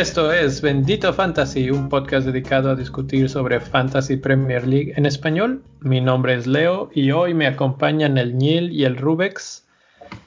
[0.00, 5.62] Esto es Bendito Fantasy, un podcast dedicado a discutir sobre Fantasy Premier League en español.
[5.80, 9.66] Mi nombre es Leo y hoy me acompañan el Nil y el Rubex.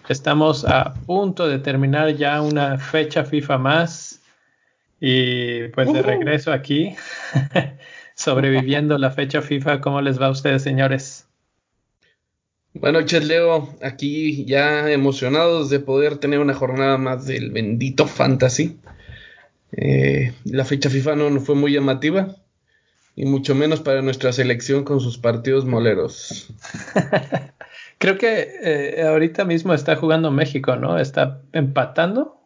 [0.10, 4.22] Estamos a punto de terminar ya una fecha FIFA más
[5.00, 6.96] y pues de regreso aquí,
[8.16, 9.82] sobreviviendo la fecha FIFA.
[9.82, 11.28] ¿Cómo les va a ustedes, señores?
[12.74, 13.70] Buenas noches, Leo.
[13.82, 18.80] Aquí ya emocionados de poder tener una jornada más del bendito Fantasy.
[19.72, 22.36] Eh, la fecha FIFA no, fue muy llamativa
[23.16, 26.48] y mucho menos para nuestra selección con sus partidos moleros.
[28.00, 31.00] Creo que eh, ahorita mismo está jugando México, ¿no?
[31.00, 32.40] Está empatando.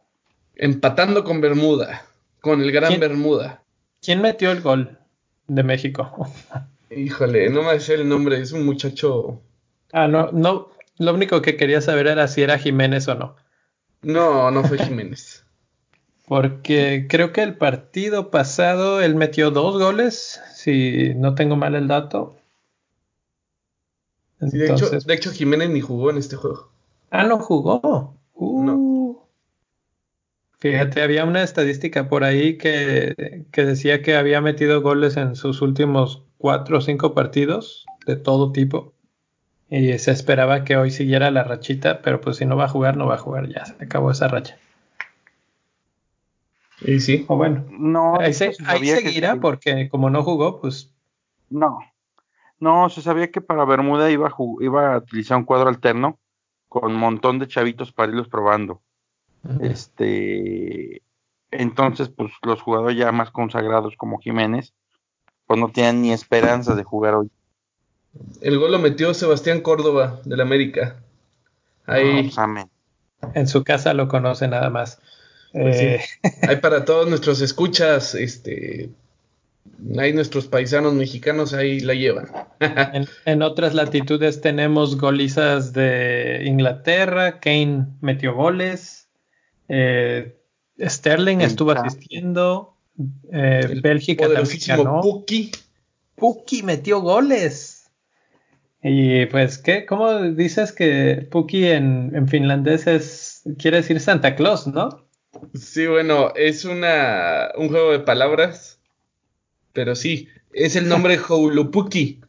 [0.56, 2.06] Empatando con Bermuda,
[2.42, 3.64] con el Gran Bermuda.
[4.02, 4.98] ¿Quién metió el gol
[5.48, 6.28] de México?
[6.90, 9.42] Híjole, no me sé el nombre, es un muchacho.
[9.92, 10.70] Ah, no, no.
[10.98, 13.36] Lo único que quería saber era si era Jiménez o no.
[14.02, 15.44] No, no fue Jiménez.
[16.28, 21.88] Porque creo que el partido pasado él metió dos goles, si no tengo mal el
[21.88, 22.36] dato.
[24.40, 26.70] de, hecho, Jiménez ni jugó en este juego.
[27.12, 28.18] Ah, no jugó.
[30.60, 35.62] Fíjate, había una estadística por ahí que, que, decía que había metido goles en sus
[35.62, 38.94] últimos cuatro o cinco partidos de todo tipo.
[39.70, 42.98] Y se esperaba que hoy siguiera la rachita, pero pues si no va a jugar,
[42.98, 43.66] no va a jugar ya.
[43.66, 44.58] Se acabó esa racha.
[46.82, 47.26] Y sí.
[47.28, 47.66] O bueno.
[47.70, 50.94] No, ahí, seguirá porque como no jugó, pues.
[51.50, 51.80] No.
[52.60, 56.18] No, se sabía que para Bermuda iba a, iba a utilizar un cuadro alterno
[56.68, 58.82] con un montón de chavitos para irlos probando.
[59.62, 61.02] Este.
[61.52, 64.74] Entonces, pues los jugadores ya más consagrados como Jiménez,
[65.46, 67.32] pues no tienen ni esperanza de jugar hoy.
[68.42, 70.98] El gol lo metió Sebastián Córdoba del América.
[71.86, 72.24] Ahí.
[72.24, 72.68] Pues,
[73.34, 75.00] en su casa lo conoce nada más.
[75.54, 76.02] Pues eh,
[76.48, 78.90] hay para todos nuestros escuchas, este,
[79.98, 82.30] hay nuestros paisanos mexicanos ahí la llevan.
[83.26, 89.07] en, otras latitudes tenemos golizas de Inglaterra, Kane metió goles,
[89.68, 90.38] eh,
[90.80, 92.76] Sterling estuvo asistiendo,
[93.32, 95.02] eh, Bélgica también ganó.
[95.02, 95.52] Puki.
[96.16, 97.90] Puki metió goles.
[98.82, 99.86] Y pues, ¿qué?
[99.86, 105.08] ¿Cómo dices que Puki en, en finlandés es, quiere decir Santa Claus, no?
[105.54, 108.80] Sí, bueno, es una, un juego de palabras,
[109.74, 112.22] pero sí, es el nombre Houlupuki.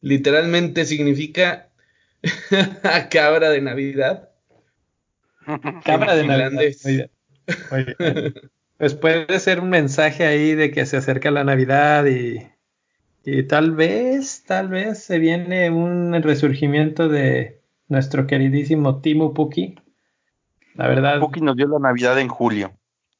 [0.00, 1.70] Literalmente significa
[3.10, 4.27] cabra de Navidad.
[5.84, 7.10] Cabra de Navidad.
[8.76, 12.46] Pues puede ser un mensaje ahí de que se acerca la Navidad y,
[13.24, 19.74] y tal vez, tal vez se viene un resurgimiento de nuestro queridísimo Timo Puki.
[20.74, 21.18] La verdad.
[21.18, 22.72] Puki nos dio la Navidad en julio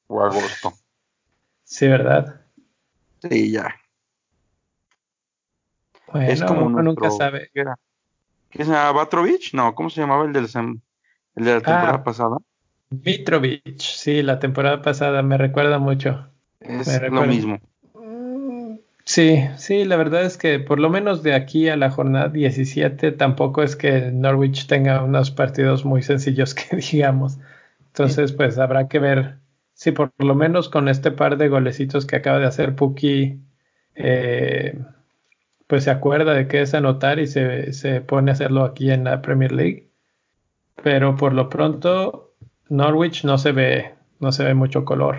[0.07, 0.75] o agosto.
[1.65, 2.43] Sí, ¿verdad?
[3.29, 3.75] Sí, ya.
[6.13, 7.51] Bueno, es como uno nunca sabe.
[7.53, 7.77] ¿Qué era?
[8.51, 9.53] ¿Qué es Batrovich?
[9.55, 10.49] No, ¿cómo se llamaba el, del,
[11.39, 12.37] el de la temporada ah, pasada?
[12.91, 16.27] Mitrovich, sí, la temporada pasada me recuerda mucho.
[16.61, 17.61] Es lo mismo.
[19.05, 23.13] Sí, sí, la verdad es que por lo menos de aquí a la jornada 17
[23.13, 27.39] tampoco es que Norwich tenga unos partidos muy sencillos que digamos.
[27.87, 29.39] Entonces, pues habrá que ver
[29.73, 33.41] si por lo menos con este par de golecitos que acaba de hacer Puki,
[33.95, 34.79] eh,
[35.67, 39.05] pues se acuerda de qué es anotar y se, se pone a hacerlo aquí en
[39.05, 39.88] la Premier League.
[40.83, 42.35] Pero por lo pronto,
[42.69, 45.19] Norwich no se ve, no se ve mucho color.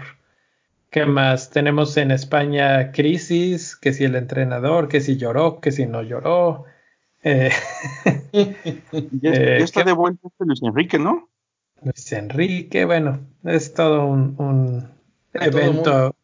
[0.90, 1.52] ¿Qué más?
[1.52, 6.66] Tenemos en España crisis, que si el entrenador, que si lloró, que si no lloró.
[7.24, 7.52] Eh,
[9.12, 11.30] ya, eh, está de vuelta este Luis Enrique, ¿no?
[11.84, 14.90] Luis Enrique, bueno, es todo un,
[15.34, 16.16] evento.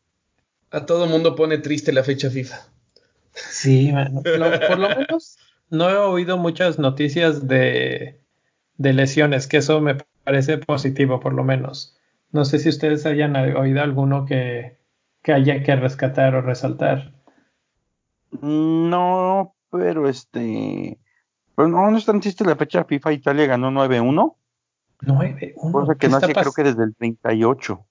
[0.71, 2.57] a todo mundo pone triste la fecha FIFA.
[3.33, 5.37] Sí, bueno, por lo menos
[5.69, 8.19] no he oído muchas noticias de,
[8.77, 11.97] de lesiones, que eso me parece positivo, por lo menos.
[12.31, 14.77] No sé si ustedes hayan oído alguno que,
[15.25, 17.13] haya que rescatar o resaltar.
[18.41, 20.99] No, pero este.
[21.55, 23.13] Pues no, no es tan triste la fecha FIFA.
[23.13, 24.35] Italia ganó 9-1.
[25.01, 25.71] 9-1.
[25.71, 27.85] Cosa que no hace, creo que desde el 38.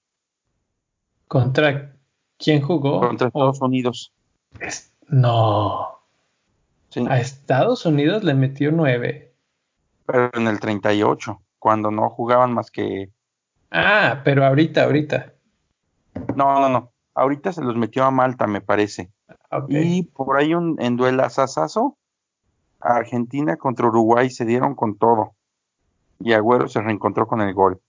[1.27, 1.95] ¿Contra
[2.37, 2.99] quién jugó?
[2.99, 4.13] Contra Estados Unidos.
[5.07, 5.95] No.
[7.09, 9.24] A Estados Unidos le metió 9.
[10.05, 13.09] Pero en el 38, cuando no jugaban más que
[13.71, 15.33] Ah, pero ahorita, ahorita.
[16.35, 16.93] No, no, no.
[17.13, 19.11] Ahorita se los metió a Malta, me parece.
[19.67, 21.97] Y por ahí un, en duelazazazo,
[22.79, 25.35] Argentina contra Uruguay se dieron con todo.
[26.19, 27.81] Y Agüero se reencontró con el gol.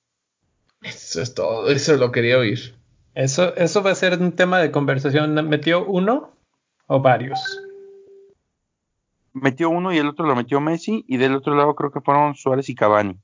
[0.82, 2.76] Eso es todo, eso lo quería oír.
[3.14, 5.34] Eso, eso va a ser un tema de conversación.
[5.48, 6.32] ¿Metió uno
[6.86, 7.40] o varios?
[9.40, 11.04] Metió uno y el otro lo metió Messi.
[11.06, 13.18] Y del otro lado creo que fueron Suárez y Cavani.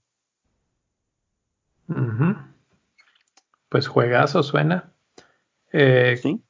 [3.69, 4.93] Pues juegazo suena.
[5.73, 6.43] Eh, sí.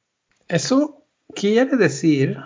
[0.49, 2.37] Eso quiere decir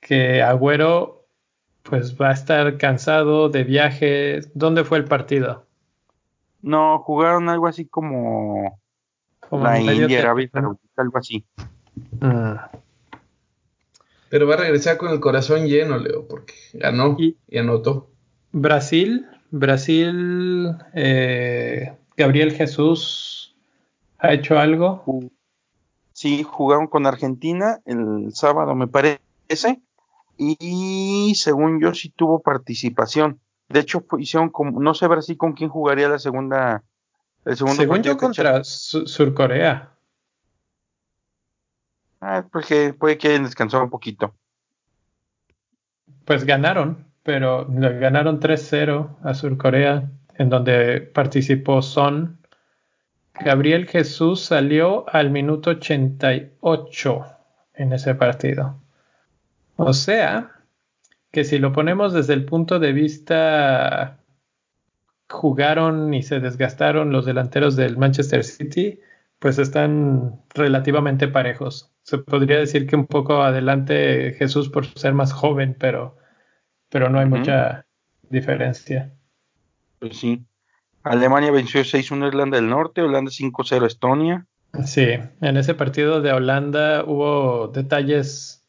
[0.00, 1.26] que Agüero
[1.82, 4.40] pues va a estar cansado de viaje.
[4.54, 5.66] ¿Dónde fue el partido?
[6.62, 8.80] No, jugaron algo así como,
[9.50, 10.32] la India,
[10.96, 11.44] algo así.
[12.20, 12.70] Ah.
[14.28, 18.10] Pero va a regresar con el corazón lleno, Leo, porque ganó y, anotó.
[18.52, 23.54] Brasil, Brasil, eh, Gabriel Jesús
[24.18, 25.04] ha hecho algo.
[26.12, 29.80] Sí, jugaron con Argentina el sábado, me parece,
[30.38, 33.40] y según yo sí tuvo participación.
[33.68, 36.84] De hecho, hicieron como, no sé Brasil con quién jugaría la segunda,
[37.44, 39.95] el segundo Según yo contra Surcorea.
[42.28, 44.34] Ah, porque puede que hayan descansado un poquito.
[46.24, 52.40] Pues ganaron, pero ganaron 3-0 a Surcorea, en donde participó Son.
[53.32, 57.26] Gabriel Jesús salió al minuto 88
[57.74, 58.74] en ese partido.
[59.76, 60.50] O sea,
[61.30, 64.18] que si lo ponemos desde el punto de vista
[65.28, 68.98] jugaron y se desgastaron los delanteros del Manchester City,
[69.38, 71.92] pues están relativamente parejos.
[72.06, 76.16] Se podría decir que un poco adelante Jesús por ser más joven, pero,
[76.88, 77.84] pero no hay mucha
[78.30, 79.12] diferencia.
[79.98, 80.46] Pues sí.
[81.02, 84.46] Alemania venció 6-1 Irlanda del Norte, Holanda 5-0 Estonia.
[84.84, 85.08] Sí,
[85.40, 88.64] en ese partido de Holanda hubo detalles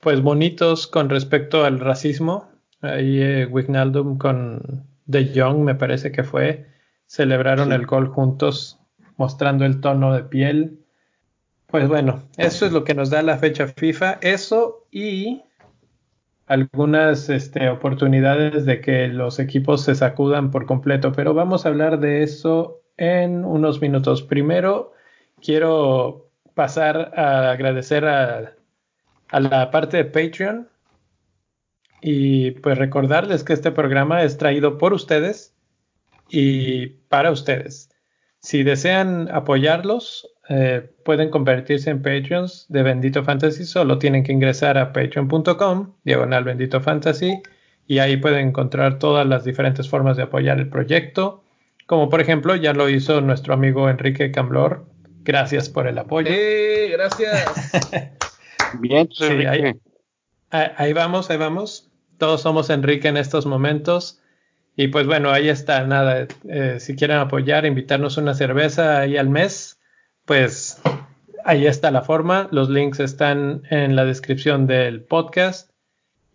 [0.00, 2.48] pues bonitos con respecto al racismo.
[2.80, 6.66] Ahí eh, Wignaldum con De Jong me parece que fue,
[7.06, 8.80] celebraron el gol juntos
[9.16, 10.83] mostrando el tono de piel.
[11.74, 14.18] Pues bueno, eso es lo que nos da la fecha FIFA.
[14.20, 15.42] Eso y
[16.46, 21.98] algunas este, oportunidades de que los equipos se sacudan por completo, pero vamos a hablar
[21.98, 24.22] de eso en unos minutos.
[24.22, 24.92] Primero,
[25.42, 28.52] quiero pasar a agradecer a,
[29.30, 30.68] a la parte de Patreon
[32.00, 35.56] y pues recordarles que este programa es traído por ustedes
[36.28, 37.90] y para ustedes.
[38.38, 43.64] Si desean apoyarlos, eh, pueden convertirse en Patreons de Bendito Fantasy.
[43.64, 47.42] Solo tienen que ingresar a patreon.com, diagonal Bendito Fantasy,
[47.86, 51.42] y ahí pueden encontrar todas las diferentes formas de apoyar el proyecto.
[51.86, 54.86] Como por ejemplo, ya lo hizo nuestro amigo Enrique Camblor.
[55.22, 56.28] Gracias por el apoyo.
[56.30, 57.72] ¡Eh, gracias.
[58.80, 59.76] Bien, pues, Enrique.
[60.50, 61.90] ahí vamos, ahí vamos.
[62.18, 64.20] Todos somos Enrique en estos momentos.
[64.76, 69.28] Y pues bueno, ahí está, nada, eh, si quieren apoyar, invitarnos una cerveza ahí al
[69.28, 69.73] mes,
[70.24, 70.80] pues
[71.44, 75.70] ahí está la forma, los links están en la descripción del podcast.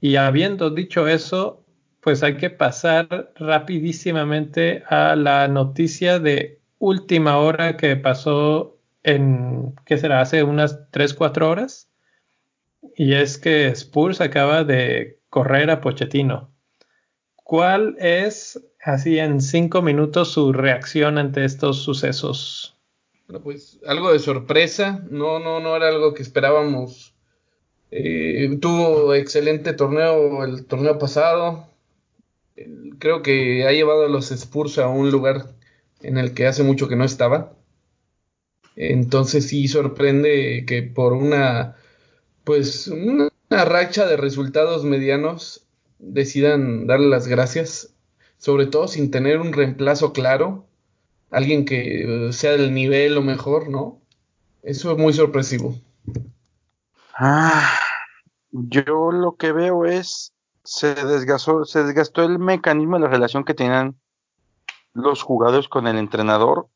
[0.02, 1.66] Y habiendo dicho eso,
[2.02, 9.98] pues hay que pasar rapidísimamente a la noticia de última hora que pasó en, ¿qué
[9.98, 10.22] será?
[10.22, 11.90] Hace unas 3, 4 horas.
[12.96, 16.52] Y es que Spurs acaba de correr a Pochettino.
[17.36, 22.79] ¿Cuál es, así en cinco minutos, su reacción ante estos sucesos?
[23.44, 27.14] Pues algo de sorpresa, no, no, no era algo que esperábamos.
[27.92, 31.68] Eh, tuvo excelente torneo el torneo pasado.
[32.98, 35.46] Creo que ha llevado a los Spurs a un lugar
[36.02, 37.54] en el que hace mucho que no estaba.
[38.76, 41.76] Entonces sí sorprende que por una,
[42.44, 45.68] pues una racha de resultados medianos
[46.00, 47.94] decidan darle las gracias,
[48.38, 50.69] sobre todo sin tener un reemplazo claro,
[51.32, 54.02] alguien que sea del nivel o mejor, ¿no?
[54.64, 55.76] Eso es muy sorpresivo.
[57.14, 57.80] Ah,
[58.52, 60.34] yo lo que veo es
[60.64, 64.00] se desgastó, se desgastó el mecanismo de la relación que tenían
[64.94, 66.68] los jugadores con el entrenador.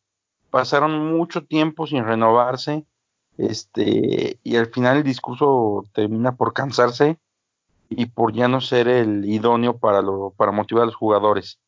[0.49, 2.85] Pasaron mucho tiempo sin renovarse,
[3.37, 7.17] este, y al final el discurso termina por cansarse
[7.89, 11.59] y por ya no ser el idóneo para, lo, para motivar a los jugadores.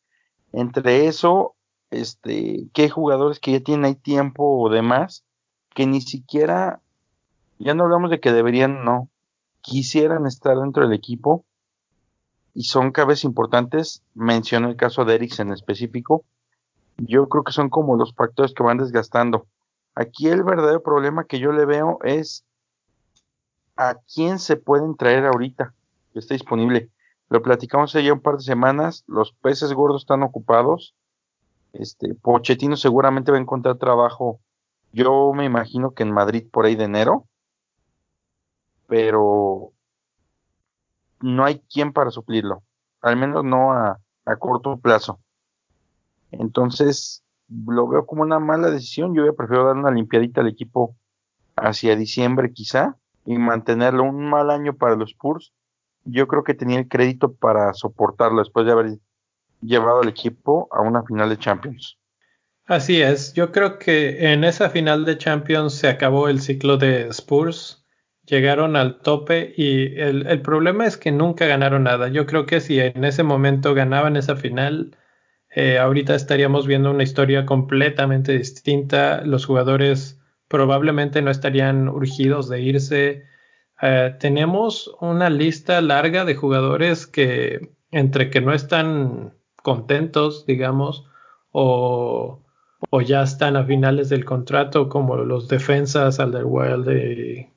[0.54, 1.55] Entre eso,
[2.02, 5.24] este, que hay jugadores que ya tienen ahí tiempo o demás,
[5.74, 6.82] que ni siquiera,
[7.60, 9.10] ya no hablamos de que deberían, no,
[9.62, 11.44] quisieran estar dentro del equipo
[12.54, 14.04] y son cabezas importantes.
[14.14, 16.24] Menciono el caso de Erix en específico.
[16.98, 19.48] Yo creo que son como los factores que van desgastando.
[19.96, 22.46] Aquí el verdadero problema que yo le veo es
[23.76, 25.74] a quién se pueden traer ahorita
[26.14, 26.90] que esté disponible.
[27.30, 30.96] Lo platicamos ya un par de semanas, los peces gordos están ocupados.
[31.80, 34.40] Este, Pochettino seguramente va a encontrar trabajo.
[34.92, 37.26] Yo me imagino que en Madrid por ahí de enero.
[38.88, 39.72] Pero
[41.22, 42.64] no hay quien para suplirlo.
[43.02, 44.00] Al menos no a,
[44.40, 45.20] corto plazo.
[46.32, 49.14] Entonces, lo veo como una mala decisión.
[49.14, 50.96] Yo hubiera preferido dar una limpiadita al equipo
[51.56, 55.54] hacia diciembre quizá y mantenerlo un mal año para los Spurs.
[56.04, 59.00] Yo creo que tenía el crédito para soportarlo después de haber
[59.66, 61.98] llevado al equipo a una final de Champions.
[62.66, 67.10] Así es, yo creo que en esa final de Champions se acabó el ciclo de
[67.10, 67.86] Spurs,
[68.26, 72.08] llegaron al tope y el, problema es que nunca ganaron nada.
[72.08, 74.98] Yo creo que si en ese momento ganaban esa final,
[75.56, 79.22] eh, ahorita estaríamos viendo una historia completamente distinta.
[79.22, 83.24] Los jugadores probablemente no estarían urgidos de irse.
[83.82, 89.34] Eh, tenemos una lista larga de jugadores que entre que no están
[89.66, 91.08] contentos, digamos,
[91.52, 92.40] o,
[92.92, 97.48] o ya están a finales del contrato, como los defensas, Alderweireld y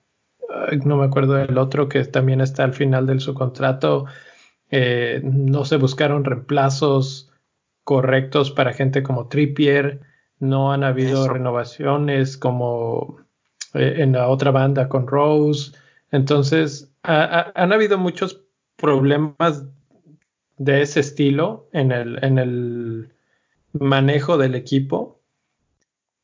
[0.87, 4.07] no me acuerdo del otro que también está al final de su contrato.
[4.71, 7.31] Eh, no se buscaron reemplazos
[7.85, 10.01] correctos para gente como Trippier,
[10.39, 13.19] no han habido renovaciones como
[13.75, 15.73] eh, en la otra banda con Rose,
[16.11, 18.43] entonces han habido muchos
[18.77, 19.65] problemas
[20.59, 23.13] de ese estilo en el, en el
[23.73, 25.21] manejo del equipo.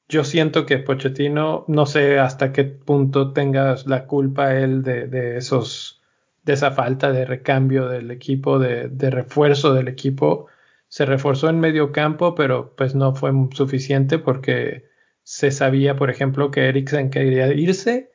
[0.08, 6.02] Yo siento que Pochettino, no sé hasta qué punto tengas la culpa él de, esos,
[6.44, 10.48] de esa falta de recambio del equipo, de, de refuerzo del equipo.
[10.88, 14.84] Se reforzó en medio campo, pero pues no fue suficiente porque
[15.22, 18.12] se sabía, por ejemplo, que Eriksen quería irse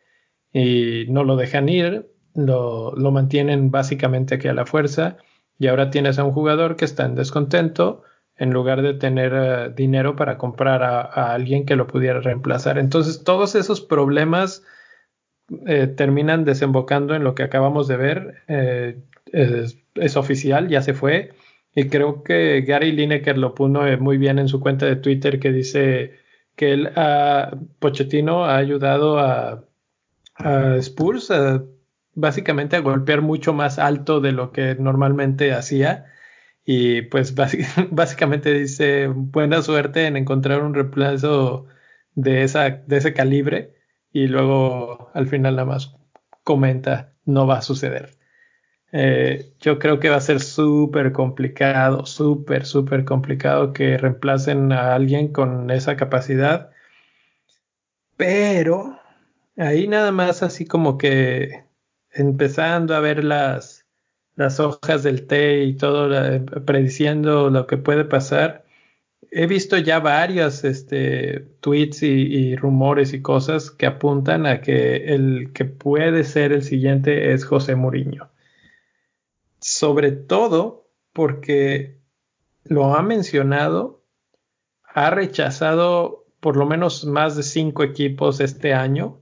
[0.54, 5.18] y no lo dejan ir, lo, mantienen básicamente aquí a la fuerza
[5.60, 8.04] y ahora tienes a un jugador que está en descontento
[8.40, 12.78] en lugar de tener eh, dinero para comprar a, alguien que lo pudiera reemplazar.
[12.78, 14.64] Entonces todos esos problemas
[15.68, 18.36] eh, terminan desembocando en lo que acabamos de ver.
[18.48, 19.02] Eh,
[19.34, 21.34] es, oficial, ya se fue.
[21.76, 25.52] Y creo que Gary Lineker lo puso muy bien en su cuenta de Twitter que
[25.52, 26.14] dice
[26.56, 29.66] que él, a Pochettino ha ayudado a,
[30.78, 31.30] Spurs
[32.20, 36.06] básicamente a golpear mucho más alto de lo que normalmente hacía.
[36.66, 37.36] Y pues
[37.92, 41.68] básicamente dice buena suerte en encontrar un reemplazo
[42.16, 43.76] de, esa, de ese calibre.
[44.12, 45.96] Y luego al final nada más
[46.44, 48.18] comenta no va a suceder.
[48.92, 54.96] Eh, yo creo que va a ser súper complicado, súper, súper complicado que reemplacen a
[54.96, 56.72] alguien con esa capacidad.
[58.18, 59.00] Pero
[59.58, 61.69] ahí nada más así como que
[62.12, 63.86] empezando a ver las,
[64.36, 66.10] las hojas del té y todo,
[66.66, 68.66] prediciendo lo que puede pasar.
[69.32, 75.14] He visto ya varios este, tweets y, y, rumores y cosas que apuntan a que
[75.14, 78.30] el que puede ser el siguiente es José Mourinho
[79.60, 82.00] sobre todo porque
[82.64, 84.04] lo ha mencionado,
[84.84, 89.19] ha rechazado por lo menos más de cinco equipos este año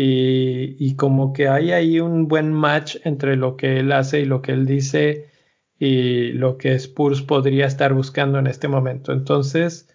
[0.00, 4.42] y, como que hay ahí un buen match entre lo que él hace y lo
[4.42, 5.28] que él dice
[5.76, 9.12] y lo que Spurs podría estar buscando en este momento.
[9.12, 9.88] Entonces,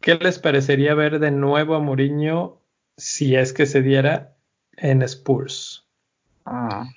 [0.00, 2.60] ¿qué les parecería ver de nuevo a Mourinho
[2.96, 4.36] si es que se diera
[4.76, 5.86] en Spurs?
[6.44, 6.88] Ah.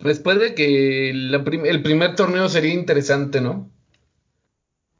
[0.00, 3.70] Después de que el primer torneo sería interesante, ¿no?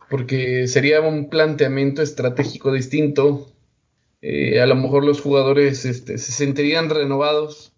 [0.09, 3.54] Porque sería un planteamiento estratégico distinto.
[4.27, 7.75] Eh, a lo mejor los jugadores este, se sentirían renovados.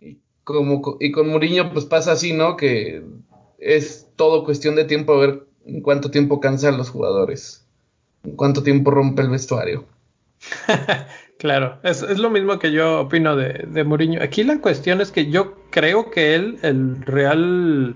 [0.00, 2.56] Y, como, y con Mourinho pues pasa así, ¿no?
[2.56, 3.04] Que
[3.58, 7.66] es todo cuestión de tiempo a ver en cuánto tiempo cansan los jugadores.
[8.24, 9.84] En cuánto tiempo rompe el vestuario.
[11.38, 14.22] Claro, es, lo mismo que yo opino de, de Mourinho.
[14.22, 17.94] Aquí la cuestión es que yo creo que él, el real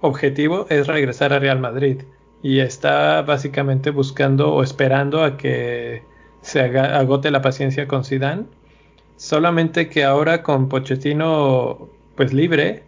[0.00, 2.02] objetivo es regresar a Real Madrid
[2.44, 6.04] y está básicamente buscando o esperando a que
[6.46, 8.44] se agote la paciencia con Zidane.
[9.16, 12.84] Solamente que ahora con Pochettino pues libre,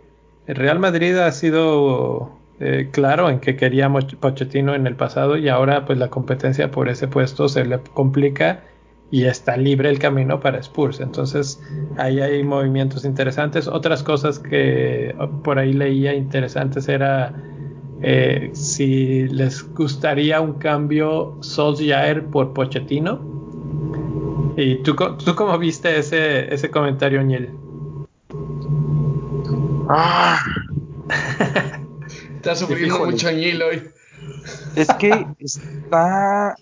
[0.46, 5.48] el Real Madrid ha sido eh, claro en que quería Pochettino en el pasado y
[5.48, 8.62] ahora pues la competencia por ese puesto se le complica
[9.10, 11.00] y está libre el camino para Spurs.
[11.00, 11.60] Entonces
[11.96, 13.66] ahí hay movimientos interesantes.
[13.66, 17.34] Otras cosas que por ahí leía interesantes era
[18.02, 23.37] eh, si les gustaría un cambio Solskjaer por Pochettino.
[24.56, 27.50] ¿Y tú, tú cómo viste ese, ese comentario, Niel?
[29.88, 30.40] Ah.
[32.34, 33.88] Está sufriendo mucho añil hoy.
[34.74, 36.56] Es que está.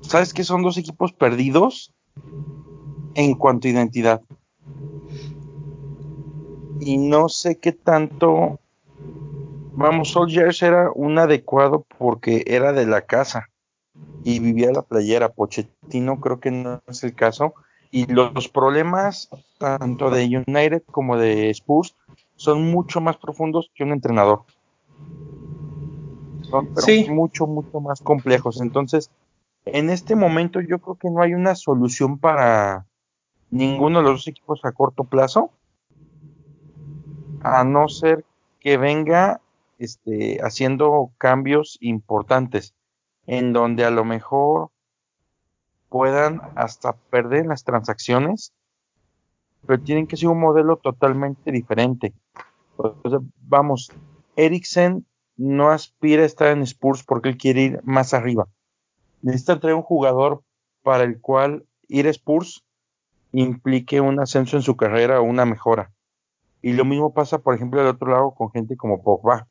[0.00, 0.42] ¿Sabes qué?
[0.42, 1.92] Son dos equipos perdidos
[3.14, 4.22] en cuanto a identidad.
[6.80, 8.58] Y no sé qué tanto.
[9.72, 13.50] Vamos, Soldiers era un adecuado porque era de la casa
[14.24, 15.30] y vivía la playera.
[15.30, 17.54] Pochettino creo que no es el caso.
[17.90, 19.28] Y los problemas
[19.58, 21.96] tanto de United como de Spurs
[22.36, 24.44] son mucho más profundos que un entrenador.
[26.42, 26.68] Son
[27.14, 28.60] mucho, mucho más complejos.
[28.60, 29.10] Entonces,
[29.64, 32.86] en este momento yo creo que no hay una solución para
[33.50, 35.50] ninguno de los dos equipos a corto plazo,
[37.42, 38.24] a no ser
[38.60, 39.40] que venga
[39.78, 42.74] este, haciendo cambios importantes,
[43.30, 44.70] en donde a lo mejor
[45.88, 48.52] puedan hasta perder las transacciones,
[49.64, 52.12] pero tienen que ser un modelo totalmente diferente.
[53.42, 53.92] vamos,
[54.34, 55.06] Eriksen
[55.36, 58.48] no aspira a estar en Spurs porque él quiere ir más arriba.
[59.22, 60.42] Necesita traer un jugador
[60.82, 62.64] para el cual ir a Spurs
[63.30, 65.92] implique un ascenso en su carrera o una mejora.
[66.62, 69.46] Y lo mismo pasa, por ejemplo, del otro lado con gente como Pogba.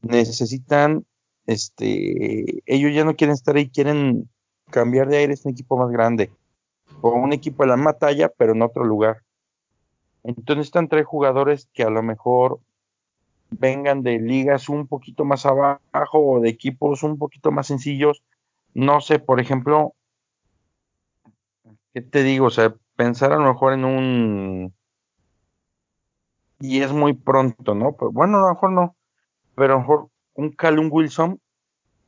[0.00, 1.06] Necesitan,
[1.46, 4.28] este, ellos ya no quieren estar ahí, quieren
[4.70, 6.30] cambiar de aire, es un equipo más grande.
[7.00, 9.22] O un equipo de la matalla, pero en otro lugar.
[10.24, 12.60] Entonces están tres jugadores que a lo mejor
[13.50, 15.80] vengan de ligas un poquito más abajo
[16.18, 18.22] o de equipos un poquito más sencillos.
[18.74, 19.94] No sé, por ejemplo,
[21.92, 22.46] ¿qué te digo?
[22.46, 24.74] O sea, pensar a lo mejor en un...
[26.60, 27.92] Y es muy pronto, ¿no?
[27.96, 28.96] Pues bueno, a lo mejor no.
[29.56, 31.40] Pero a lo mejor un Callum Wilson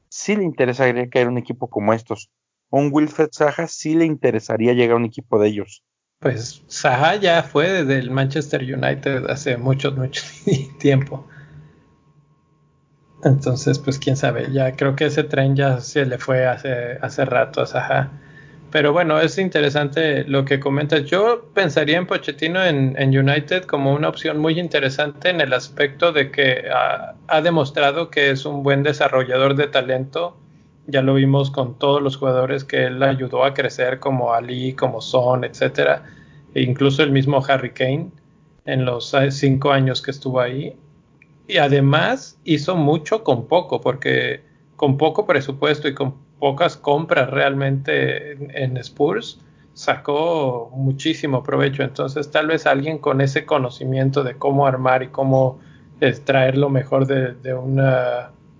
[0.09, 2.31] sí le interesaría caer un equipo como estos.
[2.71, 5.83] Un Wilfred Saja sí le interesaría llegar a un equipo de ellos.
[6.21, 10.23] Pues Saha ya fue desde el Manchester United hace mucho, mucho
[10.79, 11.27] tiempo.
[13.23, 17.25] Entonces, pues quién sabe, ya creo que ese tren ya se le fue hace, hace
[17.25, 18.11] rato a Saha.
[18.75, 21.05] Pero bueno, es interesante lo que comentas.
[21.05, 26.33] Yo pensaría en Pochettino en, United como una opción muy interesante en el aspecto de
[26.33, 26.65] que
[27.29, 30.37] ha, demostrado que es un buen desarrollador de talento.
[30.89, 35.01] Ya lo vimos con todos los jugadores que él ayudó a crecer, como Ali, como
[35.01, 36.03] Son, etcétera,
[36.53, 38.11] e incluso el mismo Harry Kane
[38.65, 40.77] en los cinco años que estuvo ahí
[41.47, 44.43] y además hizo mucho con poco, porque
[44.75, 49.41] con poco presupuesto y con pocas compras realmente en, Spurs
[49.73, 51.83] sacó muchísimo provecho.
[51.83, 55.59] Entonces tal vez alguien con ese conocimiento de cómo armar y cómo
[56.03, 57.81] extraer lo mejor de, un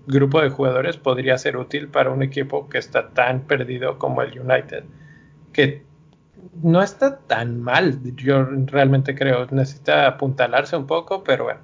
[0.07, 4.39] grupo de jugadores podría ser útil para un equipo que está tan perdido como el
[4.39, 4.85] United.
[5.53, 5.83] Que
[6.63, 9.45] no está tan mal, yo realmente creo.
[9.51, 11.59] Necesita apuntalarse un poco, pero bueno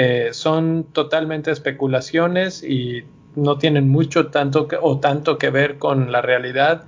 [0.00, 3.02] eh, son totalmente especulaciones y
[3.36, 6.84] no tienen mucho tanto que, o tanto que ver con la realidad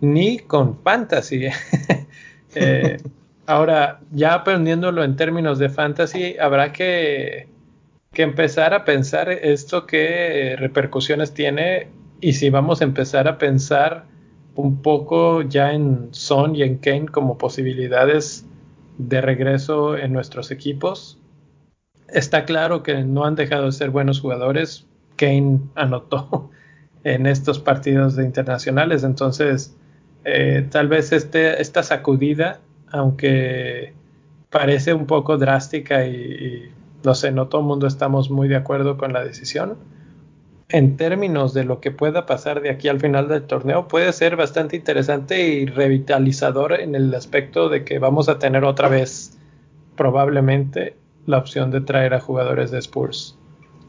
[0.00, 1.46] ni con fantasy.
[2.56, 2.98] Eh,
[3.46, 7.48] ahora, ya aprendiéndolo en términos de fantasy, habrá que,
[8.12, 11.88] que, empezar a pensar esto qué repercusiones tiene
[12.20, 14.04] y si vamos a empezar a pensar
[14.54, 18.46] un poco ya en Son y en Kane como posibilidades
[18.98, 21.18] de regreso en nuestros equipos
[22.14, 24.86] está claro que no han dejado de ser buenos jugadores.
[25.16, 26.50] Kane anotó
[27.04, 29.76] en estos partidos de internacionales, entonces
[30.24, 33.92] eh, tal vez este, esta sacudida, aunque
[34.50, 36.70] parece un poco drástica y,
[37.02, 39.76] lo sé, no todo el mundo estamos muy de acuerdo con la decisión.
[40.70, 44.36] En términos de lo que pueda pasar de aquí al final del torneo, puede ser
[44.36, 49.36] bastante interesante y revitalizador en el aspecto de que vamos a tener otra vez
[49.96, 50.96] probablemente
[51.26, 53.38] la opción de traer a jugadores de Spurs.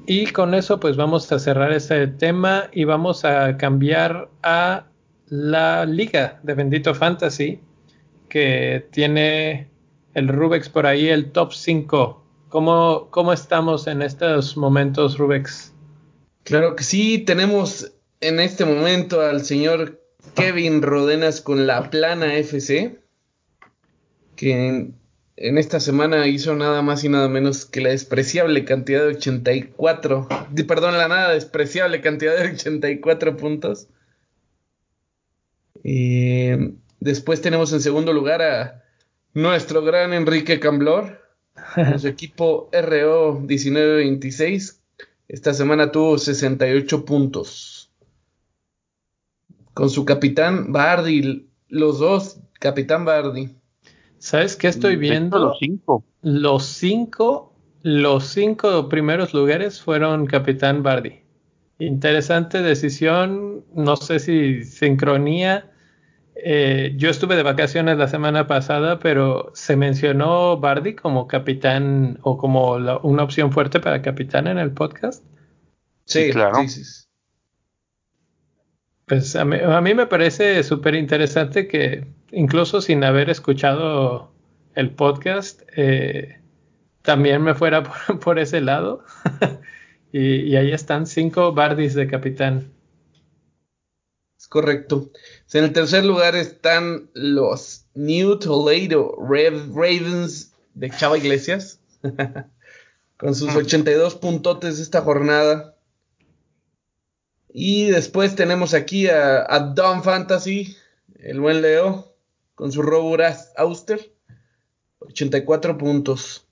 [0.07, 4.85] Y con eso pues vamos a cerrar este tema y vamos a cambiar a
[5.27, 7.59] la liga de Bendito Fantasy
[8.29, 9.69] que tiene
[10.13, 12.23] el Rubex por ahí, el top 5.
[12.49, 15.73] ¿Cómo, ¿Cómo estamos en estos momentos, Rubex?
[16.43, 17.91] Claro que sí, tenemos
[18.21, 20.01] en este momento al señor
[20.35, 22.99] Kevin Rodenas con la plana FC,
[24.35, 24.91] que
[25.37, 30.27] en esta semana hizo nada más y nada menos que la despreciable cantidad de 84,
[30.67, 33.87] perdón, la nada despreciable cantidad de 84 puntos.
[35.83, 36.49] Y
[36.99, 38.83] después tenemos en segundo lugar a
[39.33, 41.21] nuestro gran Enrique Camblor,
[41.97, 44.81] su equipo RO 1926.
[45.27, 47.91] Esta semana tuvo 68 puntos.
[49.73, 53.53] Con su capitán Bardi, los dos, capitán Bardi
[54.25, 55.37] ¿Sabes qué estoy viendo?
[55.37, 56.03] Los cinco.
[56.23, 61.21] los cinco, los cinco primeros lugares fueron Capitán Bardi.
[61.77, 65.71] Interesante decisión, no sé si sincronía.
[66.43, 72.35] Eh, yo estuve de vacaciones la semana pasada, pero se mencionó Bardi como capitán o
[72.39, 72.71] como
[73.03, 75.23] una opción fuerte para capitán en el podcast.
[76.05, 76.57] Sí, claro.
[79.05, 84.31] Pues a mí, me parece súper interesante que incluso sin haber escuchado
[84.75, 86.41] el podcast, eh,
[87.01, 87.83] también me fuera
[88.23, 89.03] por, ese lado.
[90.11, 92.73] y, ahí están cinco Bardis de capitán.
[94.37, 95.09] Es correcto.
[95.53, 101.79] En el tercer lugar están los New Toledo Ravens de Chava Iglesias.
[103.17, 105.77] con sus 82 puntotes de esta jornada.
[107.47, 110.75] Y después tenemos aquí a, a Don Fantasy,
[111.19, 112.14] el buen Leo,
[112.55, 114.13] con su Roburas Auster,
[114.99, 116.47] 84 puntos.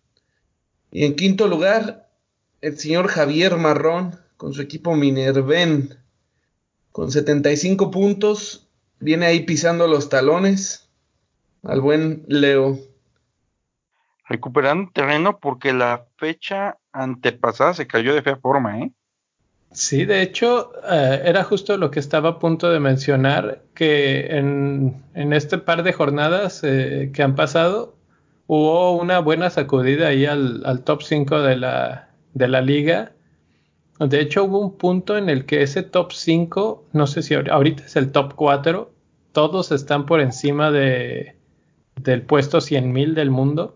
[0.91, 2.09] Y en quinto lugar,
[2.61, 5.97] el señor Javier Marrón, con su equipo Minerven,
[6.91, 8.69] con 75 puntos.
[8.99, 10.89] Viene ahí pisando los talones
[11.63, 12.77] al buen Leo.
[14.27, 18.91] Recuperando terreno porque la fecha antepasada se cayó de fea forma, ¿eh?
[19.73, 25.03] Sí, de hecho, eh, era justo lo que estaba a punto de mencionar, que en,
[25.15, 27.95] este par de jornadas eh, que han pasado,
[28.47, 33.13] hubo una buena sacudida ahí al, top 5 de la, de la liga.
[33.99, 37.83] De hecho, hubo un punto en el que ese top 5, no sé si ahorita
[37.85, 38.91] es el top 4,
[39.31, 41.35] todos están por encima de,
[41.95, 43.75] del puesto 100.000 del mundo.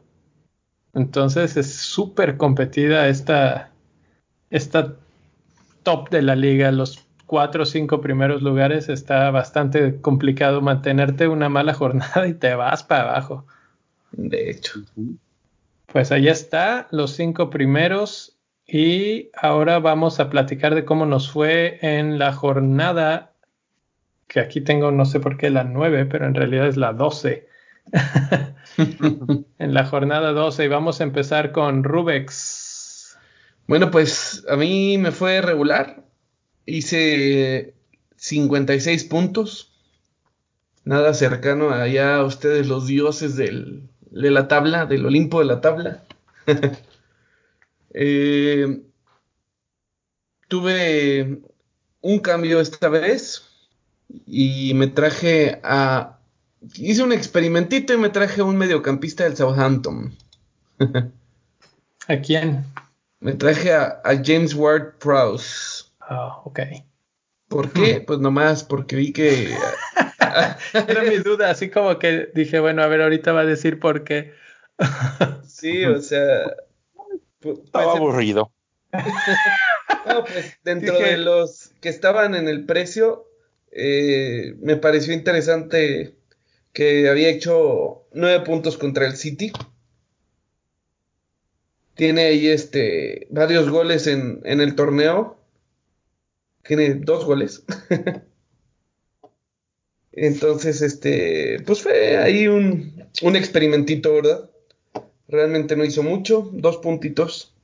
[0.94, 3.72] Entonces es súper competida esta,
[4.50, 4.96] esta
[5.88, 11.48] top de la liga, los cuatro o cinco primeros lugares, está bastante complicado mantenerte una
[11.48, 13.46] mala jornada y te vas para abajo.
[14.12, 14.82] De hecho.
[15.86, 18.38] Pues ahí está, los cinco primeros.
[18.68, 23.32] Y ahora vamos a platicar de cómo nos fue en la jornada,
[24.28, 27.48] que aquí tengo no sé por qué la nueve, pero en realidad es la doce.
[28.78, 32.67] en la jornada 12 y vamos a empezar con Rubex.
[33.68, 36.06] Bueno, pues a mí me fue regular.
[36.66, 37.76] Hice
[38.16, 39.74] 56 puntos.
[40.86, 46.04] Nada cercano allá a ustedes los dioses de la tabla, del Olimpo de la tabla.
[48.00, 48.84] Eh,
[50.48, 51.42] tuve
[52.02, 53.44] un cambio esta vez
[54.28, 56.20] y me traje a...
[56.76, 60.14] Hice un experimentito y me traje a un mediocampista del Southampton.
[62.08, 62.66] ¿A quién?
[63.20, 65.86] Me traje a, James Ward Prowse.
[66.00, 66.60] Ah, ok.
[67.48, 68.02] ¿Por qué?
[68.08, 69.56] Pues nomás porque vi que...
[70.74, 74.04] Era mi duda, así como que dije, bueno, a ver, ahorita va a decir por
[74.04, 74.34] qué.
[75.48, 76.56] sí, o sea...
[77.42, 78.52] Estaba aburrido.
[78.92, 83.28] no, pues dentro de los que estaban en el precio,
[83.72, 86.16] eh, me pareció interesante
[86.74, 89.52] que había hecho nueve puntos contra el City.
[91.98, 95.38] Tiene ahí este varios goles en, el torneo.
[96.64, 97.66] Tiene dos goles.
[100.12, 104.50] Entonces, este, pues fue ahí un, un experimentito, ¿verdad?
[105.28, 107.56] Realmente no hizo mucho, dos puntitos.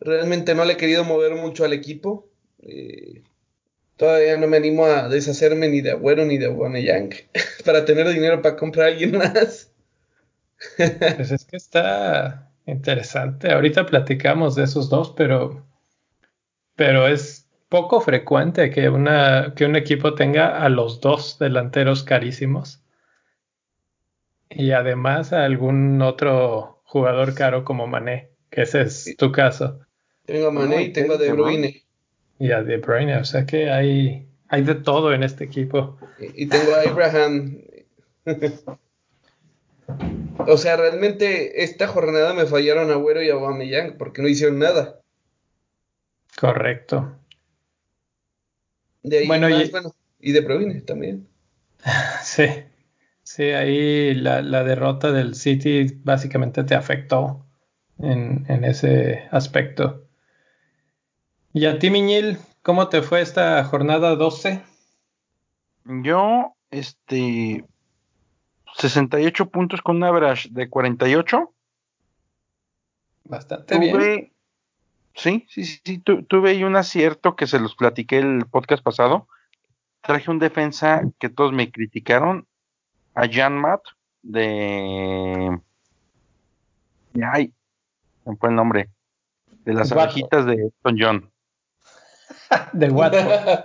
[0.00, 2.28] Realmente no le he querido mover mucho al equipo.
[2.60, 3.22] Eh,
[3.96, 7.10] todavía no me animo a deshacerme ni de Agüero ni de Aubameyang
[7.64, 9.73] para tener dinero para comprar a alguien más.
[10.76, 13.52] Pues es que está interesante.
[13.52, 15.64] Ahorita platicamos de esos dos, pero,
[16.74, 22.82] pero es poco frecuente que, una, que un equipo tenga a los dos delanteros carísimos
[24.48, 29.80] y además a algún otro jugador caro como Mané, que ese es tu caso.
[30.24, 31.82] Tengo a Mané y tengo a De Bruyne.
[32.38, 35.98] Y a De Bruyne, o sea que hay, hay de todo en este equipo.
[36.18, 37.58] Y, y tengo a Abraham.
[40.38, 45.00] O sea, realmente esta jornada me fallaron Agüero y Aubameyang porque no hicieron nada.
[46.38, 47.16] Correcto.
[49.02, 49.70] De ahí bueno, y...
[49.70, 51.28] bueno, y de Provine también.
[52.22, 52.46] Sí,
[53.22, 57.44] sí, ahí la, derrota del City básicamente te afectó
[57.98, 60.06] en, en, ese aspecto.
[61.52, 64.62] Y a ti, Miñil, ¿cómo te fue esta jornada 12?
[65.84, 67.64] Yo, este,
[68.76, 71.52] 68 puntos con un average de 48.
[73.24, 74.32] Bastante bien.
[75.14, 79.28] Sí, sí, sí, tuve ahí un acierto que se los platiqué el podcast pasado.
[80.00, 82.48] Traje un defensa que todos me criticaron,
[83.14, 83.82] a Jan Matt
[84.22, 85.60] de,
[87.22, 87.52] Ay,
[88.24, 88.90] me fue el nombre.
[89.64, 91.32] De las abejitas de Elton John.
[92.72, 93.64] de Watford.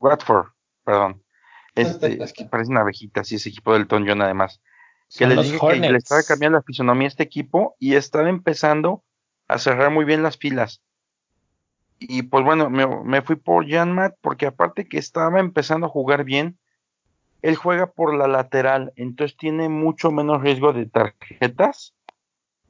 [0.00, 0.46] Watford,
[0.84, 1.23] perdón.
[1.74, 4.60] Este, es que parece una abejita, sí, ese equipo del Elton John además.
[5.16, 9.04] Que le dije que le estaba cambiando la fisonomía a este equipo y estaba empezando
[9.48, 10.82] a cerrar muy bien las filas.
[11.98, 16.58] Y pues bueno, me, fui por Janmat porque aparte que estaba empezando a jugar bien,
[17.42, 21.94] él juega por la lateral, entonces tiene mucho menos riesgo de tarjetas.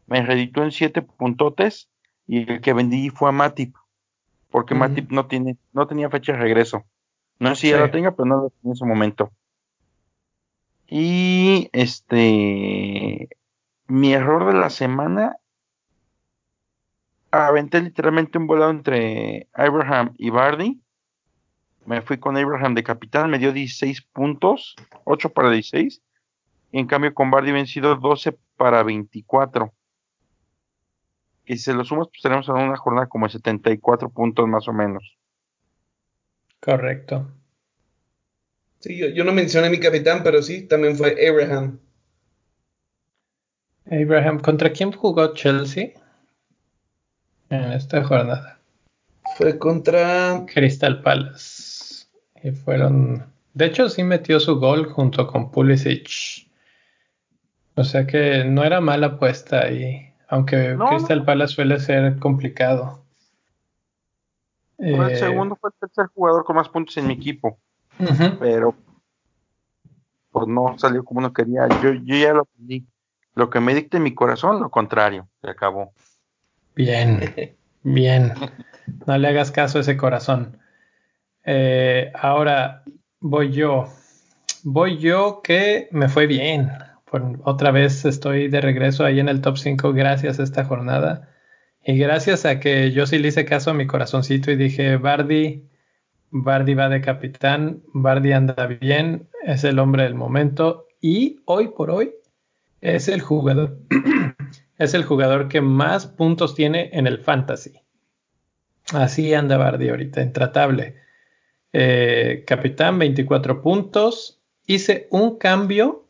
[0.07, 1.89] Me reditó en siete puntotes
[2.27, 3.75] y el que vendí fue a Matip,
[4.51, 6.85] porque Matip no tiene, no tenía fecha de regreso.
[7.39, 9.33] No sé si ya lo tenga, pero no lo tenía en ese momento.
[10.87, 13.29] Y este,
[13.87, 15.37] mi error de la semana
[17.31, 20.81] aventé literalmente un volado entre Abraham y Bardi.
[21.87, 26.01] Me fui con Abraham de capitán, me dio 16 puntos, 8 para 16.
[26.73, 29.73] Y en cambio con Bardi vencido 12 para 24.
[31.47, 34.67] Y si se lo sumas, pues tenemos en una jornada como de 74 puntos más
[34.67, 35.19] o menos.
[36.65, 37.31] Correcto.
[38.81, 41.79] Sí, yo, yo no mencioné a mi capitán, pero sí, también fue Abraham.
[43.91, 45.93] Abraham, ¿contra quién jugó Chelsea?
[47.51, 48.59] en esta jornada.
[49.37, 52.07] Fue contra Crystal Palace.
[52.43, 53.27] Y fueron.
[53.53, 56.49] De hecho, sí metió su gol junto con Pulisic.
[57.77, 60.13] O sea que no era mala apuesta ahí.
[60.29, 63.04] Aunque Crystal Palace suele ser complicado.
[64.77, 67.59] Fue el eh, segundo, fue el tercer jugador con más puntos en mi equipo.
[68.41, 68.75] Pero
[70.31, 71.69] pues no salió como uno quería.
[71.81, 72.85] Yo, yo ya lo pedí.
[73.37, 75.29] Lo que me dicte mi corazón, lo contrario.
[75.41, 75.93] Se acabó.
[76.75, 77.21] Bien,
[77.83, 78.33] bien.
[79.07, 80.59] No le hagas caso a ese corazón.
[81.45, 82.83] Eh, ahora
[83.21, 83.87] voy yo.
[84.65, 86.71] Voy yo que me fue bien.
[87.45, 91.29] otra vez estoy de regreso ahí en el top 5 gracias a esta jornada.
[91.87, 95.69] Y gracias a que yo sí le hice caso a mi corazoncito y dije, Bardi,
[96.31, 101.91] Bardi va de capitán, Bardi anda bien, es el hombre del momento y hoy por
[101.91, 102.15] hoy
[102.81, 103.79] es el jugador
[104.79, 107.81] es el jugador que más puntos tiene en el fantasy.
[108.93, 110.97] Así anda Bardi ahorita, intratable.
[111.73, 114.41] Eh, capitán, 24 puntos.
[114.67, 116.07] Hice un cambio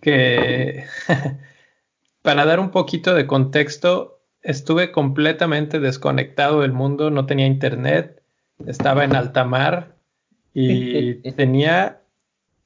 [0.00, 0.84] que,
[2.22, 8.22] para dar un poquito de contexto, estuve completamente desconectado del mundo, no tenía internet,
[8.66, 9.96] estaba en alta mar
[10.52, 12.02] y tenía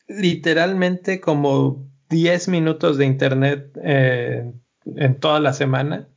[0.09, 4.53] literalmente como 10 minutos de internet eh,
[4.85, 6.09] en toda la semana.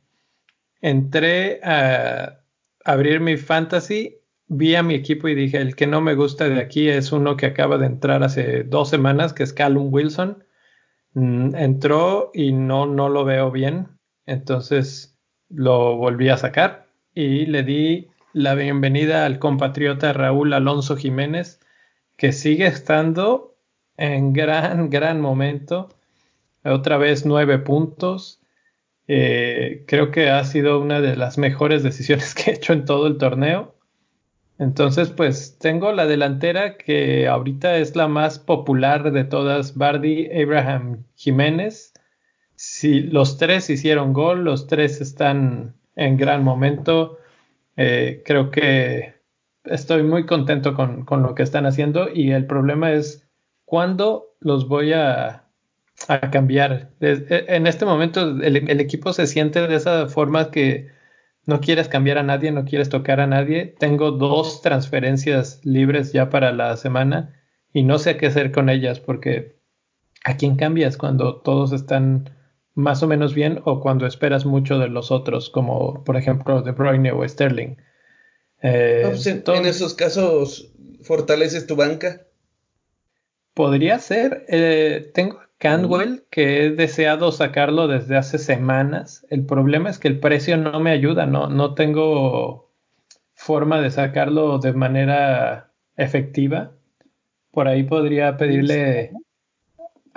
[0.80, 2.40] Entré a
[2.84, 6.60] abrir mi fantasy, vi a mi equipo y dije, el que no me gusta de
[6.60, 10.44] aquí es uno que acaba de entrar hace dos semanas, que es Callum Wilson.
[11.14, 13.88] Mm, entró y no, no lo veo bien.
[14.26, 15.09] Entonces
[15.50, 21.60] lo volví a sacar y le di la bienvenida al compatriota Raúl Alonso Jiménez,
[22.16, 23.56] que sigue estando
[23.96, 25.88] en gran, gran momento.
[26.64, 28.40] Otra vez nueve puntos.
[29.08, 33.06] Eh, creo que ha sido una de las mejores decisiones que he hecho en todo
[33.08, 33.74] el torneo.
[34.58, 41.04] Entonces, pues tengo la delantera que ahorita es la más popular de todas, Bardi, Abraham,
[41.16, 41.89] Jiménez.
[42.62, 47.16] Si los tres hicieron gol, los tres están en gran momento.
[47.78, 49.14] Eh, creo que
[49.64, 53.26] estoy muy contento con, con, lo que están haciendo y el problema es
[53.64, 55.48] cuándo los voy a,
[56.08, 56.90] a cambiar.
[57.00, 60.88] E, en este momento el, equipo se siente de esa forma que
[61.46, 63.74] no quieres cambiar a nadie, no quieres tocar a nadie.
[63.78, 67.40] Tengo dos transferencias libres ya para la semana
[67.72, 69.56] y no sé qué hacer con ellas porque
[70.26, 72.28] ¿a quién cambias cuando todos están
[72.80, 76.72] más o menos bien o cuando esperas mucho de los otros, como por ejemplo De
[76.72, 77.76] Bruyne o Sterling?
[78.62, 82.22] Eh, pues en, esos casos fortaleces tu banca.
[83.54, 84.44] Podría ser.
[84.48, 89.26] Eh, tengo Canwell, que he deseado sacarlo desde hace semanas.
[89.28, 92.70] El problema es que el precio no me ayuda, no, no tengo
[93.34, 96.72] forma de sacarlo de manera efectiva.
[97.50, 99.12] Por ahí podría pedirle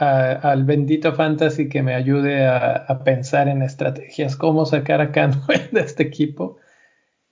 [0.03, 5.81] al bendito Fantasy que me ayude a, pensar en estrategias, cómo sacar a Canwell de
[5.81, 6.57] este equipo.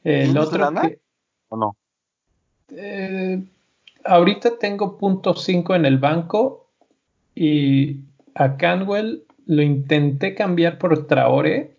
[0.03, 0.71] El otro
[1.49, 1.75] ¿O no?
[2.75, 3.43] Eh,
[4.05, 6.69] ahorita tengo punto 5 en el banco
[7.35, 7.99] y
[8.35, 11.75] a Canwell lo intenté cambiar por Traore,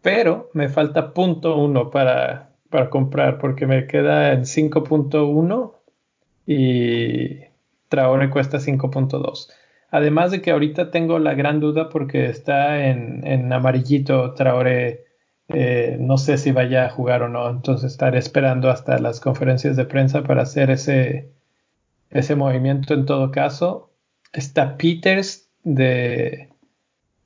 [0.00, 5.72] pero me falta punto uno para, para comprar porque me queda en 5.1
[6.46, 7.38] y
[7.88, 9.48] Traore cuesta 5.2.
[9.92, 15.04] Además de que ahorita tengo la gran duda porque está en, amarillito Traoré.
[15.48, 19.76] Eh, no sé si vaya a jugar o no, entonces estaré esperando hasta las conferencias
[19.76, 21.30] de prensa para hacer ese,
[22.08, 23.90] ese movimiento en todo caso.
[24.32, 26.48] Está Peters de,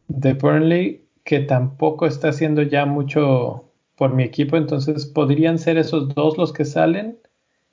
[0.08, 6.12] de Burnley, que tampoco está haciendo ya mucho por mi equipo, entonces podrían ser esos
[6.16, 7.18] dos los que salen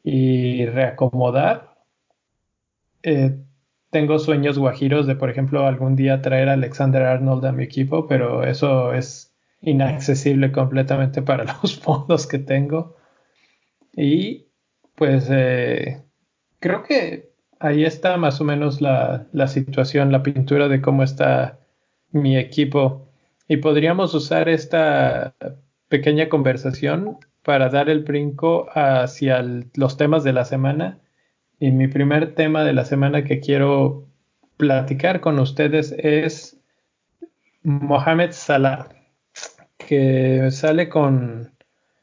[0.04, 1.74] y reacomodar.
[3.02, 3.43] Eh,
[3.94, 8.08] tengo sueños guajiros de, por ejemplo, algún día traer a Alexander Arnold a mi equipo,
[8.08, 12.98] pero eso es inaccesible completamente para los fondos que tengo.
[13.96, 14.48] Y
[14.96, 16.04] pues eh,
[16.60, 21.60] creo que ahí está más o menos la, la, situación, la pintura de cómo está
[22.12, 23.08] mi equipo.
[23.48, 25.36] Y podríamos usar esta
[25.88, 30.98] pequeña conversación para dar el brinco hacia los temas de la semana.
[31.60, 34.08] Y mi primer tema de la semana que quiero
[34.58, 36.60] platicar con ustedes es
[37.63, 38.89] Mohamed Salah,
[39.78, 41.54] que sale con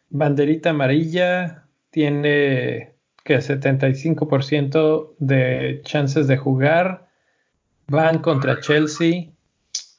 [0.08, 7.08] banderita amarilla, tiene que 75% de chances de jugar,
[7.86, 9.30] van contra Chelsea,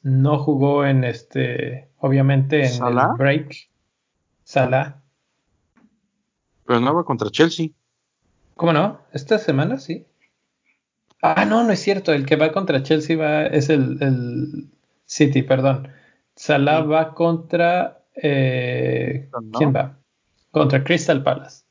[0.02, 3.70] no jugó en este, obviamente en el break.
[4.44, 5.02] Salah.
[6.66, 7.70] Pero no va contra Chelsea.
[8.62, 9.02] ¿Cómo no?
[9.12, 10.06] Esta semana sí.
[11.20, 12.14] Ah, no, no es cierto.
[12.14, 14.70] El que va contra Chelsea va, es el,
[15.04, 15.88] City, perdón.
[16.36, 18.04] Salah va contra.
[18.14, 19.98] Eh, ¿Quién va?
[20.52, 21.64] Contra Crystal Palace.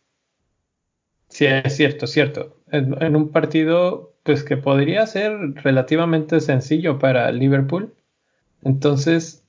[1.28, 2.56] Sí, es cierto, cierto.
[2.72, 7.94] En, un partido, pues que podría ser relativamente sencillo para Liverpool.
[8.64, 9.44] Entonces,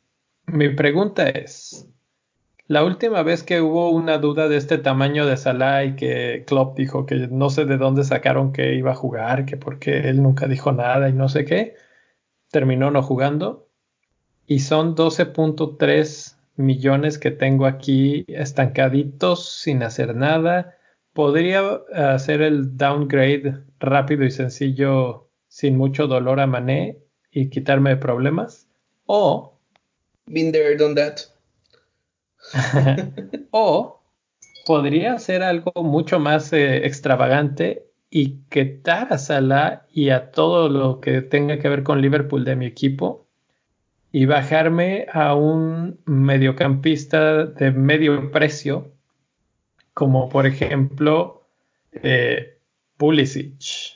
[0.46, 1.91] mi pregunta es:
[2.68, 6.78] la última vez que hubo una duda de este tamaño de Salah y que Klopp
[6.78, 10.48] dijo que no sé de dónde sacaron que iba a jugar, que porque él nunca
[10.48, 11.76] dijo nada y no sé qué,
[12.50, 13.68] terminó no jugando.
[14.48, 20.78] Y son 12.3 millones que tengo aquí estancaditos sin hacer nada.
[21.14, 27.00] Podría hacer el downgrade rápido y sencillo sin mucho dolor a Mané
[27.32, 28.68] y quitarme de problemas.
[29.06, 29.58] O...
[30.28, 31.31] Been there, done that.
[33.52, 34.02] o
[34.66, 41.00] podría ser algo mucho más eh, extravagante y quitar a Salah y a todo lo
[41.00, 43.28] que tenga que ver con Liverpool de mi equipo
[44.12, 48.92] y bajarme a un mediocampista de medio precio,
[49.94, 51.48] como por ejemplo
[51.94, 52.58] eh,
[52.98, 53.96] Pulisic,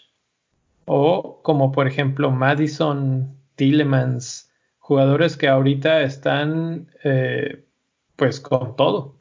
[0.85, 7.65] o como por ejemplo Madison, Tillemans, jugadores que ahorita están eh,
[8.15, 9.15] pues con todo.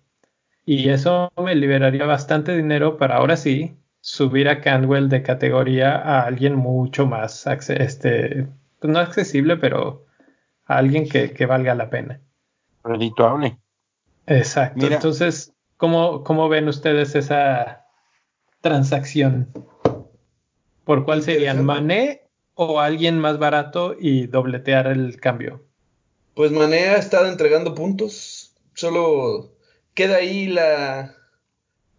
[0.67, 6.27] Y eso me liberaría bastante dinero para ahora sí subir a Canwell de categoría a
[6.27, 8.47] alguien mucho más, este,
[8.79, 10.05] pues no accesible, pero
[10.67, 12.21] a alguien que, valga la pena.
[12.83, 13.59] Redituable.
[14.27, 14.87] Exacto.
[14.87, 17.87] Entonces, ¿cómo, ¿cómo ven ustedes esa
[18.61, 19.49] transacción?
[20.85, 21.65] ¿Por cuál serían?
[21.65, 25.65] ¿Mané o alguien más barato y dobletear el cambio?
[26.35, 28.44] Pues Mané ha estado entregando puntos
[28.75, 29.53] solo
[29.95, 31.15] queda ahí la,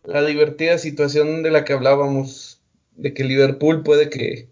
[0.04, 2.62] la divertida situación de la que hablábamos,
[2.96, 4.50] de que Liverpool puede que,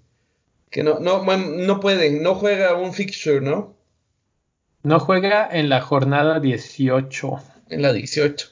[0.69, 3.75] que no, no, no puede, no juega un fixture, ¿no?
[4.83, 7.39] No juega en la jornada 18.
[7.69, 8.49] En la 18.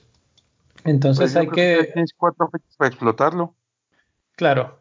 [0.86, 1.89] Entonces pues hay que...
[1.93, 3.53] Tienes cuatro fechas para explotarlo.
[4.36, 4.79] Claro,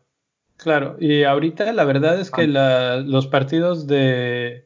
[0.57, 0.97] claro.
[1.01, 3.03] Y ahorita la verdad es que ah.
[3.05, 4.65] los partidos de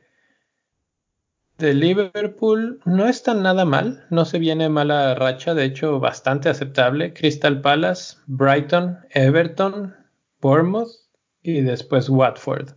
[1.59, 7.13] de Liverpool no está nada mal, no se viene mala racha, de hecho bastante aceptable.
[7.13, 9.95] Crystal Palace, Brighton, Everton,
[10.41, 10.91] Bournemouth
[11.43, 12.71] y después Watford.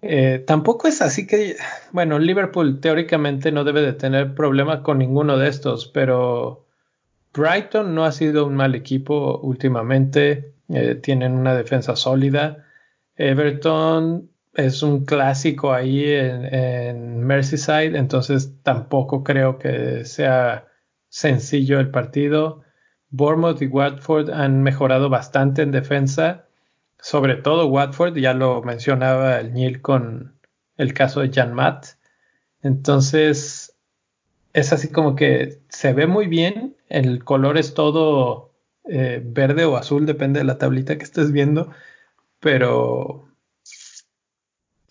[0.00, 1.56] Eh, tampoco es así que,
[1.92, 6.66] bueno, Liverpool teóricamente no debe de tener problemas con ninguno de estos, pero
[7.32, 12.66] Brighton no ha sido un mal equipo últimamente, eh, tienen una defensa sólida.
[13.16, 20.66] Everton es un clásico ahí en, Merseyside, entonces tampoco creo que sea
[21.08, 22.62] sencillo el partido.
[23.10, 26.46] Bournemouth y Watford han mejorado bastante en defensa,
[26.98, 30.38] sobre todo Watford, ya lo mencionaba el Neil con
[30.76, 31.86] el caso de Jan Matt.
[32.62, 33.76] Entonces,
[34.52, 38.52] es así como que se ve muy bien, el color es todo
[38.84, 41.70] eh, verde o azul, depende de la tablita que estés viendo,
[42.40, 43.31] pero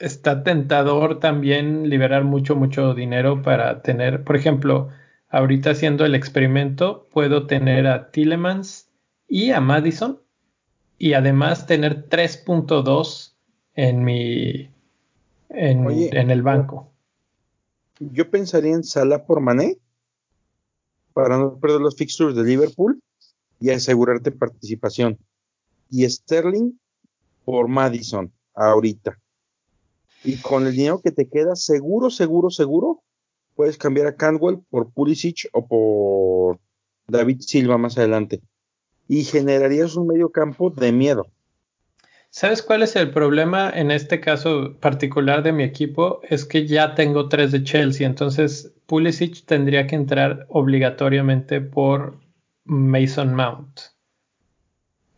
[0.01, 4.89] está tentador también liberar mucho, mucho dinero para tener, por ejemplo,
[5.29, 8.89] ahorita haciendo el experimento, puedo tener a Tillemans
[9.27, 10.19] y a Madison
[10.97, 13.33] y además tener 3.2
[13.75, 14.69] en mi
[15.49, 16.91] en, el banco.
[17.99, 19.77] Yo pensaría en Sala por Mané
[21.13, 23.01] para no perder los fixtures de Liverpool
[23.59, 25.17] y asegurarte participación.
[25.89, 26.73] Y Sterling
[27.45, 29.19] por Madison ahorita.
[30.23, 33.01] Y con el dinero que te queda, seguro, seguro, seguro,
[33.55, 36.59] puedes cambiar a Cantwell por Pulisic o por
[37.07, 38.41] David Silva más adelante.
[39.07, 41.27] Y generarías un medio campo de miedo.
[42.29, 46.21] ¿Sabes cuál es el problema en este caso particular de mi equipo?
[46.23, 52.17] Es que ya tengo tres de Chelsea, entonces Pulisic tendría que entrar obligatoriamente por
[52.63, 53.81] Mason Mount.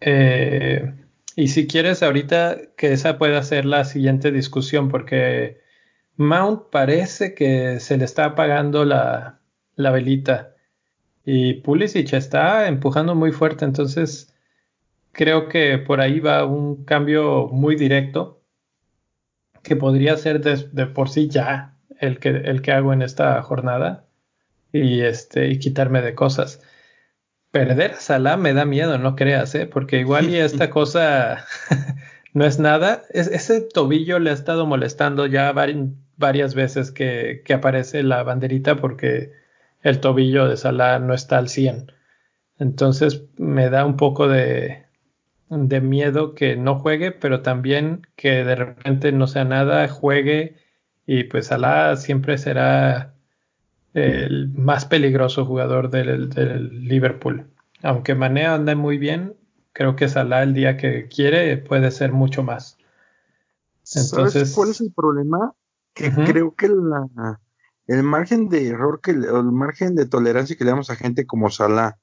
[0.02, 0.92] Eh,
[1.36, 5.62] y si quieres ahorita que esa pueda ser la siguiente discusión, porque
[6.18, 9.40] Mount parece que se le está apagando la,
[9.76, 10.56] la velita
[11.26, 14.34] y Pulisic está empujando muy fuerte, entonces
[15.12, 18.42] creo que por ahí va un cambio muy directo
[19.64, 24.06] que podría ser de, por sí ya el que, el que hago en esta jornada
[24.74, 26.62] y, este, y quitarme de cosas.
[27.54, 29.68] Perder a Salah me da miedo, no creas, ¿eh?
[29.68, 31.46] porque igual y esta cosa
[32.34, 33.04] no es nada.
[33.12, 35.54] ese tobillo le ha estado molestando ya
[36.18, 39.34] varias veces que, que, aparece la banderita porque
[39.84, 41.92] el tobillo de Salah no está al 100.
[42.58, 44.88] Entonces me da un poco de,
[45.50, 50.56] de miedo que no juegue, pero también que de repente no sea nada, juegue
[51.06, 53.13] y pues Salah siempre será
[53.94, 56.30] el más peligroso jugador del,
[56.88, 57.48] Liverpool.
[57.82, 59.36] Aunque Mané anda muy bien,
[59.72, 62.78] creo que Salah el día que quiere puede ser mucho más.
[63.96, 65.54] Entonces, cuál es el problema?
[65.94, 67.40] Que creo que la,
[67.88, 71.50] el margen de error que el margen de tolerancia que le damos a gente como
[71.50, 71.98] Salah,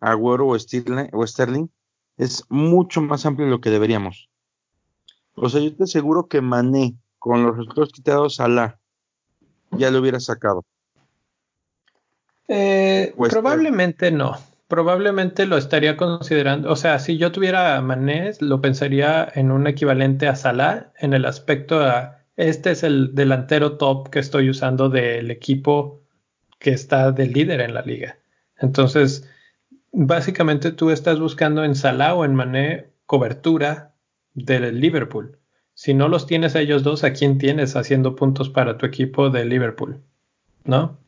[0.00, 1.68] Agüero o Sterling
[2.16, 4.30] es mucho más amplio de lo que deberíamos.
[5.34, 8.78] O sea, yo te aseguro que Mané, con los resultados dado Salah,
[9.72, 10.64] ya lo hubiera sacado.
[12.48, 14.36] Eh, probablemente no.
[14.68, 16.70] Probablemente lo estaría considerando.
[16.70, 21.26] O sea, si yo tuviera Mané, lo pensaría en un equivalente a Salah en el
[21.26, 26.02] aspecto a este es el delantero top que estoy usando del equipo
[26.58, 28.18] que está de líder en la liga.
[28.58, 29.28] Entonces,
[29.92, 33.94] básicamente tú estás buscando en Salah o en Mané cobertura
[34.32, 35.38] del Liverpool.
[35.74, 39.30] Si no los tienes a ellos dos, ¿a quién tienes haciendo puntos para tu equipo
[39.30, 40.00] de Liverpool?
[40.64, 40.98] ¿No?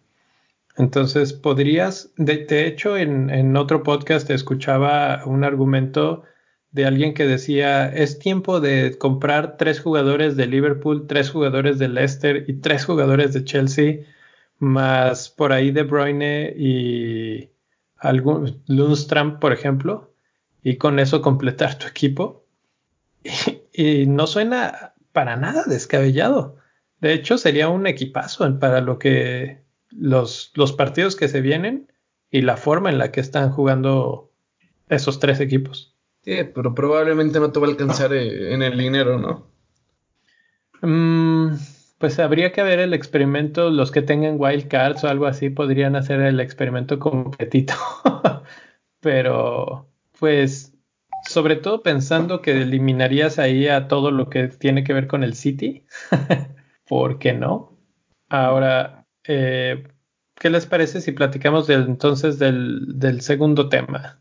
[0.76, 6.22] Entonces podrías, de, hecho en, otro podcast escuchaba un argumento
[6.70, 11.88] de alguien que decía, es tiempo de comprar tres jugadores de Liverpool, tres jugadores de
[11.88, 14.00] Leicester y tres jugadores de Chelsea,
[14.58, 17.50] más por ahí De Bruyne y,
[17.98, 20.12] algún Lundstrom, por ejemplo,
[20.62, 22.44] y con eso completar tu equipo.
[23.78, 26.56] Y, no suena para nada descabellado.
[27.02, 31.92] De hecho, sería un equipazo para lo que los, los partidos que se vienen
[32.30, 34.32] y la forma en la que están jugando
[34.88, 35.96] esos tres equipos.
[36.22, 39.46] Sí, pero probablemente no te va a alcanzar eh, en el dinero, ¿no?
[40.82, 41.56] Mm,
[41.98, 46.20] pues habría que ver el experimento, los que tengan wildcards o algo así podrían hacer
[46.20, 47.74] el experimento completito.
[49.00, 50.74] Pero, pues,
[51.28, 55.34] sobre todo pensando que eliminarías ahí a todo lo que tiene que ver con el
[55.34, 55.84] City.
[56.88, 57.78] ¿Por qué no?
[58.28, 59.86] Ahora, eh,
[60.34, 64.18] ¿qué les parece si platicamos entonces del, segundo tema?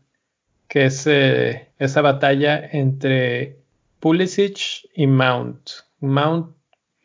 [0.68, 3.58] Que es eh, esa batalla entre
[4.00, 5.70] Pulisic y Mount.
[6.00, 6.56] Mount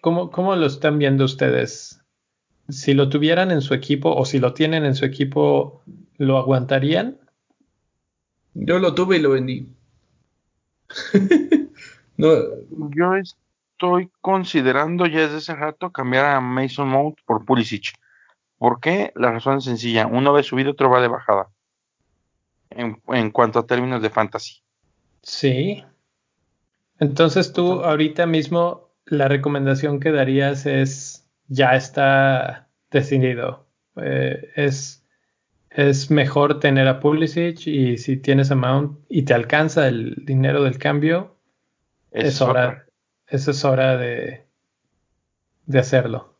[0.01, 2.01] ¿Cómo, lo están viendo ustedes?
[2.69, 5.83] Si lo tuvieran en su equipo o si lo tienen en su equipo,
[6.17, 7.19] ¿lo aguantarían?
[8.55, 9.69] Yo lo tuve y lo vendí.
[12.17, 13.13] Yo
[13.81, 17.93] estoy considerando ya desde ese rato cambiar a Mason Mount por Pulisic.
[18.59, 19.11] ¿Por qué?
[19.15, 20.05] La razón es sencilla.
[20.05, 21.49] Uno va de subida, otro va de bajada.
[22.69, 24.61] En, en cuanto a términos de fantasy.
[25.23, 25.83] Sí.
[26.99, 33.65] Entonces tú ahorita mismo la recomendación que darías es, ya está decidido.
[33.95, 35.03] Eh, es,
[35.71, 40.63] es mejor tener a Pulisic y si tienes a Mount y te alcanza el dinero
[40.63, 41.35] del cambio,
[42.11, 42.85] es, hora,
[43.31, 44.45] es hora de,
[45.65, 46.35] de hacerlo.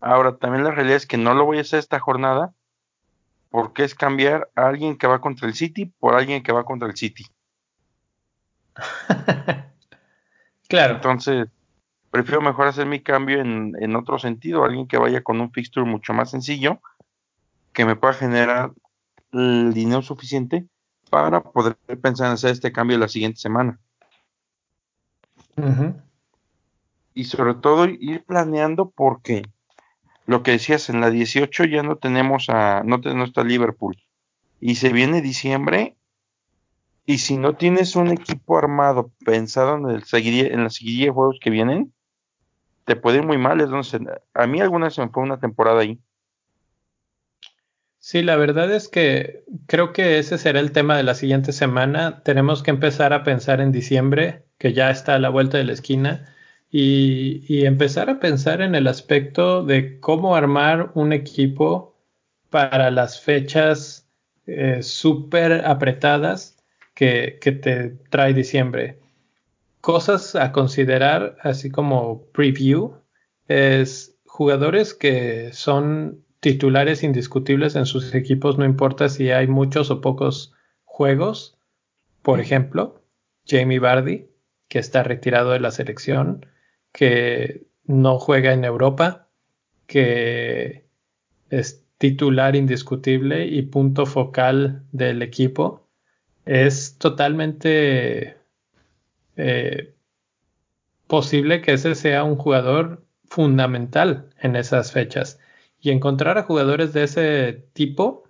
[0.00, 2.54] Ahora, también la realidad es que no lo voy a hacer esta jornada
[3.50, 6.88] porque es cambiar a alguien que va contra el City por alguien que va contra
[6.88, 7.26] el City.
[10.68, 10.94] claro.
[10.94, 11.48] Entonces,
[12.10, 16.12] prefiero mejor hacer mi cambio en, otro sentido, alguien que vaya con un fixture mucho
[16.12, 16.80] más sencillo,
[17.72, 18.72] que me pueda generar
[19.32, 20.66] el dinero suficiente
[21.10, 23.80] para poder pensar en hacer este cambio la siguiente semana.
[27.14, 29.42] Y sobre todo ir planeando porque
[30.26, 33.96] lo que decías, en la 18 ya no tenemos a, no, no está Liverpool.
[34.60, 35.96] Y se viene diciembre
[37.06, 41.12] y si no tienes un equipo armado pensado en, el seguir, en la seguidilla de
[41.12, 41.94] juegos que vienen,
[42.84, 43.62] te puede ir muy mal.
[43.62, 44.02] Entonces,
[44.34, 45.98] a mí alguna se me fue una temporada ahí.
[47.98, 52.22] Sí, la verdad es que creo que ese será el tema de la siguiente semana.
[52.22, 55.72] Tenemos que empezar a pensar en diciembre, que ya está a la vuelta de la
[55.72, 56.34] esquina,
[56.70, 61.96] y, empezar a pensar en el aspecto de cómo armar un equipo
[62.50, 64.06] para las fechas
[64.46, 66.56] eh, súper apretadas
[66.94, 68.98] que, que te trae diciembre.
[69.80, 72.94] Cosas a considerar, así como preview,
[73.46, 80.00] es jugadores que son titulares indiscutibles en sus equipos, no importa si hay muchos o
[80.00, 80.52] pocos
[80.84, 81.58] juegos.
[82.22, 83.02] Por ejemplo,
[83.46, 84.28] Jamie Vardy,
[84.68, 86.46] que está retirado de la selección,
[86.92, 89.28] que no juega en Europa,
[89.86, 90.84] que
[91.50, 95.88] es titular indiscutible y punto focal del equipo.
[96.44, 98.36] Es totalmente
[99.36, 99.94] eh,
[101.06, 105.40] posible que ese sea un jugador fundamental en esas fechas.
[105.80, 108.24] Y encontrar a jugadores de ese tipo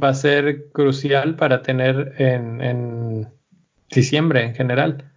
[0.00, 3.28] va a ser crucial para tener en,
[3.90, 5.10] diciembre en general.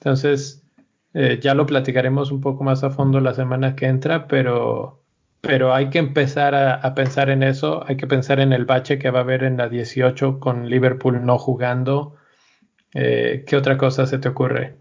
[0.00, 0.62] Entonces,
[1.14, 5.02] eh, ya lo platicaremos un poco más a fondo la semana que entra, pero,
[5.40, 7.84] pero hay que empezar a, pensar en eso.
[7.86, 11.24] Hay que pensar en el bache que va a haber en la 18 con Liverpool
[11.24, 12.16] no jugando.
[12.94, 14.76] Eh, ¿Qué otra cosa se te ocurre?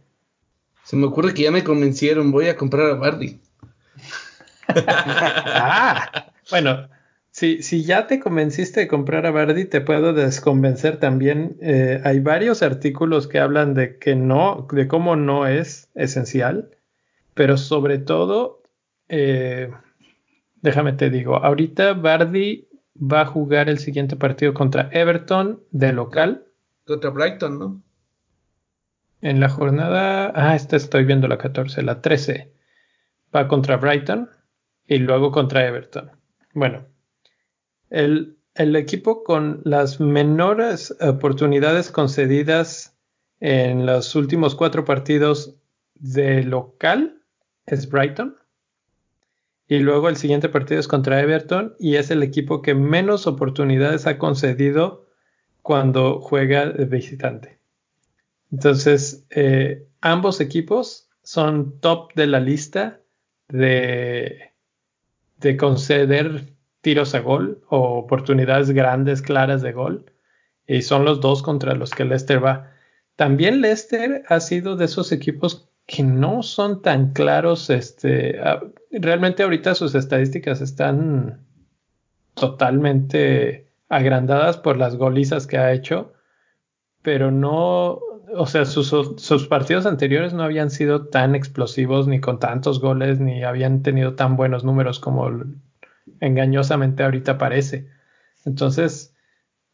[0.83, 2.31] Se me ocurre que ya me convencieron.
[2.31, 3.41] Voy a comprar a Bardi.
[4.75, 6.87] ah, bueno,
[7.37, 11.55] si, si, ya te convenciste de comprar a Bardi, te puedo desconvencer también.
[11.61, 16.71] Eh, hay varios artículos que hablan de que no, de cómo no es esencial,
[17.35, 18.63] pero sobre todo,
[19.07, 19.69] eh,
[20.63, 26.47] déjame te digo, ahorita Bardi va a jugar el siguiente partido contra Everton de local.
[26.87, 27.83] Contra Brighton, ¿no?
[29.21, 32.51] En la jornada, ah, esta estoy viendo la 14, la 13.
[33.35, 34.27] Va contra Brighton
[34.87, 36.09] y luego contra Everton.
[36.55, 36.96] Bueno,
[37.89, 42.97] el, equipo con las menores oportunidades concedidas
[43.39, 45.59] en los últimos cuatro partidos
[45.95, 47.21] de local
[47.65, 48.35] es Brighton.
[49.67, 54.07] Y luego el siguiente partido es contra Everton y es el equipo que menos oportunidades
[54.07, 55.05] ha concedido
[55.61, 57.59] cuando juega de visitante.
[58.51, 63.01] Entonces, eh, ambos equipos son top de la lista
[63.49, 64.53] de,
[65.39, 70.11] de conceder tiros a gol o oportunidades grandes, claras de gol.
[70.65, 72.71] Y son los dos contra los que Leicester va.
[73.15, 77.69] También Leicester ha sido de esos equipos que no son tan claros.
[77.69, 78.39] Este,
[78.91, 81.47] realmente ahorita sus estadísticas están
[82.35, 86.13] totalmente agrandadas por las golizas que ha hecho,
[87.01, 87.99] pero no,
[88.35, 93.19] o sea, sus, sus, partidos anteriores no habían sido tan explosivos ni con tantos goles,
[93.19, 95.29] ni habían tenido tan buenos números como
[96.19, 97.87] engañosamente ahorita parece.
[98.45, 99.13] Entonces,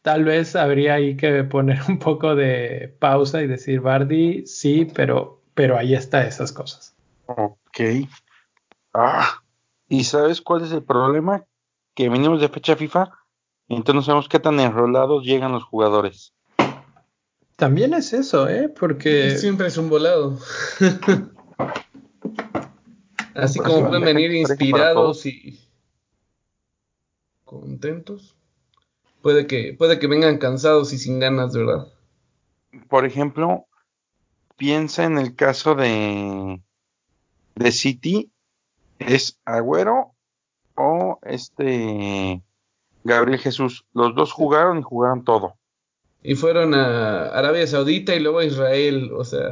[0.02, 5.42] tal vez habría ahí que poner un poco de pausa y decir, Bardi, sí, pero,
[5.54, 6.94] pero ahí está esas cosas.
[7.26, 7.80] Ok.
[8.92, 9.42] Ah,
[9.88, 11.44] ¿y sabes cuál es el problema?
[11.94, 13.10] Que venimos de fecha FIFA
[13.66, 16.34] y entonces no sabemos qué tan enrolados llegan los jugadores.
[17.56, 18.68] También es eso, ¿eh?
[18.68, 19.38] Porque...
[19.38, 20.38] Siempre es un volado.
[23.34, 25.63] Así como pueden venir inspirados y
[27.60, 28.36] contentos.
[29.22, 31.88] Puede que, puede que vengan cansados y sin ganas, de verdad.
[32.88, 33.66] Por ejemplo,
[34.56, 36.60] piensa en el caso de,
[37.54, 38.30] de City,
[38.98, 40.14] es Agüero
[40.74, 42.42] o este
[43.04, 43.84] Gabriel Jesús.
[43.92, 45.54] Los dos jugaron y jugaron todo.
[46.22, 49.12] Y fueron a Arabia Saudita y luego a Israel.
[49.12, 49.48] O sea,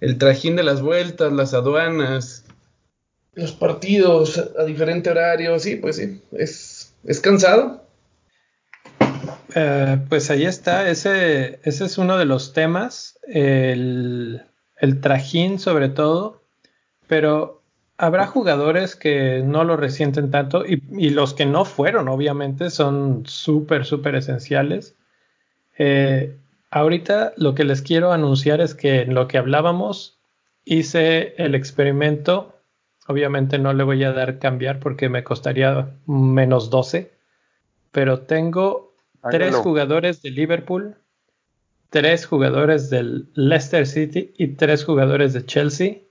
[0.00, 2.44] el trajín de las vueltas, las aduanas,
[3.34, 5.58] los partidos a diferente horario.
[5.58, 6.71] Sí, pues sí, es
[7.04, 7.82] ¿Es cansado?
[9.54, 14.42] Eh, pues ahí está, ese, es uno de los temas, el,
[15.00, 16.42] trajín sobre todo,
[17.08, 17.62] pero
[17.98, 23.84] habrá jugadores que no lo resienten tanto y, los que no fueron, obviamente, son súper,
[23.84, 24.94] súper esenciales.
[25.78, 26.36] Eh,
[26.70, 30.18] ahorita lo que les quiero anunciar es que en lo que hablábamos,
[30.64, 32.61] hice el experimento
[33.12, 37.12] Obviamente no le voy a dar cambiar porque me costaría menos 12.
[37.90, 38.94] Pero tengo
[39.30, 40.96] tres jugadores de Liverpool,
[41.90, 46.02] tres jugadores del Leicester City y tres jugadores de Chelsea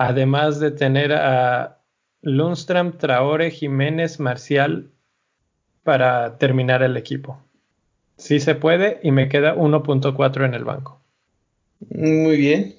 [0.00, 1.78] además de tener a
[2.22, 4.90] Lundstrom, Traore, Jiménez, Marcial
[5.82, 7.38] para terminar el equipo.
[8.16, 11.02] Sí se puede y me queda 1.4 en el banco.
[11.90, 12.76] Muy bien.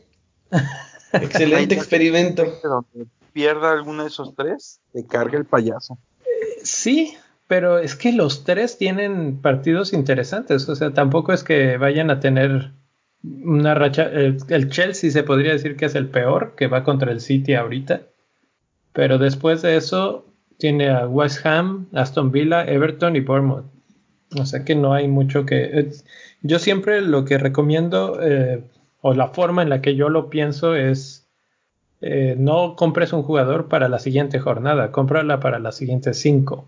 [1.13, 2.43] Excelente experimento.
[3.33, 5.97] Pierda alguno de esos tres, te carga el payaso.
[6.63, 7.15] Sí,
[7.47, 10.69] pero es que los tres tienen partidos interesantes.
[10.69, 12.71] O sea, tampoco es que vayan a tener
[13.23, 14.03] una racha.
[14.03, 18.03] El, Chelsea se podría decir que es el peor, que va contra el City ahorita.
[18.93, 20.25] Pero después de eso,
[20.57, 23.65] tiene a West Ham, Aston Villa, Everton y Bournemouth.
[24.39, 25.91] O sea que no hay mucho que.
[26.41, 28.63] yo siempre lo que recomiendo, eh,
[29.01, 31.20] o la forma en la que yo lo pienso, es
[32.01, 36.67] eh, no compres un jugador para la siguiente jornada, cómprala para las siguientes cinco.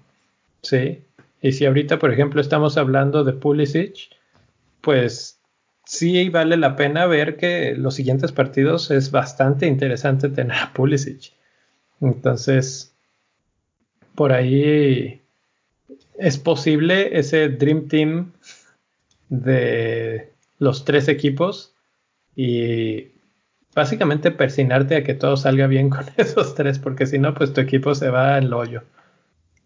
[0.61, 1.01] ¿Sí?
[1.41, 4.09] Y si ahorita, por ejemplo, estamos hablando de Pulisic,
[4.81, 5.39] pues
[5.85, 11.33] sí vale la pena ver que los siguientes partidos es bastante interesante tener a Pulisic.
[11.99, 12.93] Entonces,
[14.15, 15.21] por ahí
[16.17, 18.31] es posible ese Dream Team
[19.29, 21.73] de los tres equipos
[22.35, 23.12] y
[23.73, 27.61] básicamente persinarte a que todo salga bien con esos tres, porque si no, pues tu
[27.61, 28.83] equipo se va al hoyo.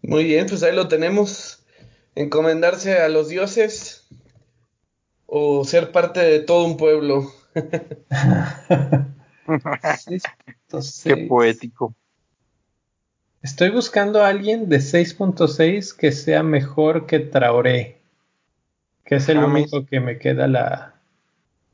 [0.02, 1.64] Muy bien, pues ahí lo tenemos.
[2.14, 4.08] Encomendarse a los dioses
[5.26, 7.30] o ser parte de todo un pueblo.
[11.04, 11.94] Qué poético.
[13.42, 17.98] Estoy buscando a alguien de 6.6 que sea mejor que Traoré.
[19.04, 20.94] Que es el único que me queda la.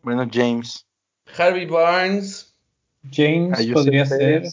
[0.03, 0.87] Bueno, James.
[1.37, 2.55] Harvey Barnes.
[3.11, 4.45] James podría ser.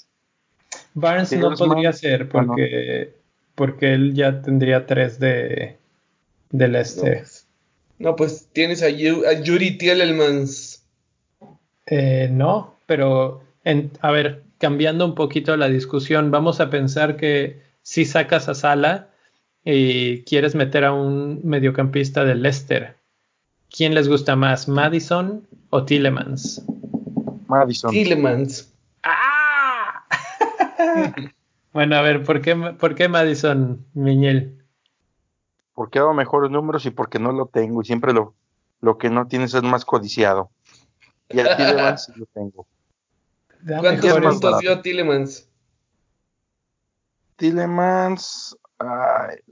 [0.94, 3.16] Barnes no podría ser porque,
[3.56, 5.78] porque él ya tendría 3 de,
[6.50, 7.18] del este.
[7.18, 7.48] Pues,
[8.00, 10.84] no, pues, tienes a, Yuri Tielemans.
[11.86, 17.62] Eh, no, pero en, a ver, cambiando un poquito la discusión, vamos a pensar que
[17.82, 19.10] si sacas a Sala
[19.64, 22.96] y quieres meter a un mediocampista de Leicester,
[23.76, 26.64] ¿quién les gusta más, Madison o Tillemans?
[27.48, 27.92] Madison.
[27.92, 28.74] Tillemans.
[29.04, 30.06] ¡Ah!
[31.74, 34.64] bueno, a ver, ¿por qué, ¿por qué Madison, Miñel?
[35.74, 38.36] Porque hago mejores números y porque no lo tengo y siempre lo,
[38.82, 40.52] lo que no tienes es más codiciado.
[41.30, 42.68] Y a Tillemans sí lo tengo.
[43.66, 45.48] ¿Cuántos puntos dio Tillemans?
[47.38, 48.58] Tillemans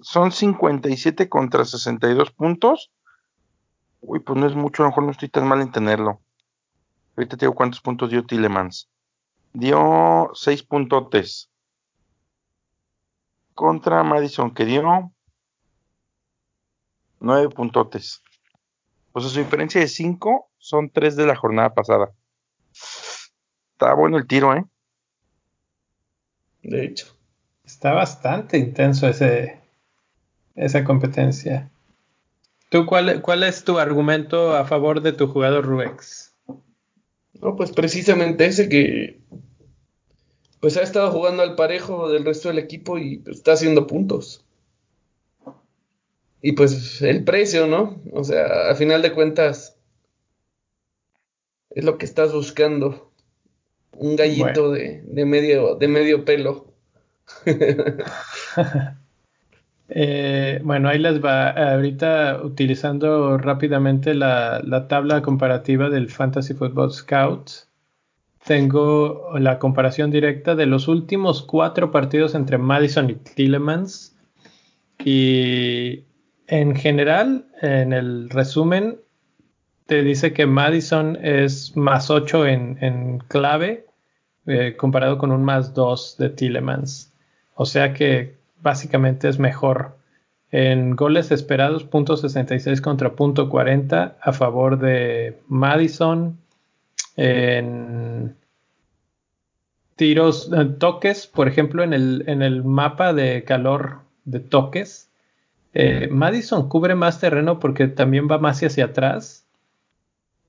[0.02, 2.92] son 57 contra 62 puntos.
[4.02, 6.22] Uy, pues no es mucho, a lo mejor no estoy tan mal en tenerlo.
[7.16, 8.89] Ahorita te digo cuántos puntos dio Tillemans.
[9.54, 11.50] Dio 6 puntotes.
[13.54, 15.12] Contra Madison, que dio
[17.20, 18.24] 9 puntotes.
[19.12, 22.14] Pues su diferencia de 5 son 3 de la jornada pasada.
[22.72, 24.64] Está bueno el tiro, ¿eh?
[26.64, 27.08] De hecho.
[27.66, 29.60] Está bastante intenso ese,
[30.56, 31.70] esa competencia.
[32.70, 36.36] ¿Tú cuál, cuál es tu argumento a favor de tu jugador Ruex?
[37.42, 39.20] No, pues precisamente ese que
[40.60, 44.46] pues ha estado jugando al parejo del resto del equipo y pues, está haciendo puntos.
[46.42, 48.02] Y pues el precio, ¿no?
[48.14, 49.78] O sea, a final de cuentas
[51.72, 53.12] es lo que estás buscando.
[53.98, 56.72] Un gallito de, medio, de medio pelo.
[59.90, 61.50] Eh, bueno, ahí les va.
[61.50, 67.70] Ahorita utilizando rápidamente la, la, tabla comparativa del Fantasy Football Scouts,
[68.46, 74.16] tengo la comparación directa de los últimos cuatro partidos entre Madison y Tillemans.
[75.04, 76.04] Y
[76.48, 79.00] en general, en el resumen,
[79.86, 83.86] te dice que Madison es más 8 en, clave
[84.46, 87.14] eh, comparado con un más 2 de Tillemans.
[87.56, 89.97] O sea que básicamente es mejor.
[90.51, 96.38] En goles esperados, punto 66 contra punto 40 a favor de Madison.
[97.16, 98.36] En
[99.95, 105.10] tiros, en toques, por ejemplo, en el, en el mapa de calor de toques,
[105.74, 109.45] eh, Madison cubre más terreno porque también va más hacia atrás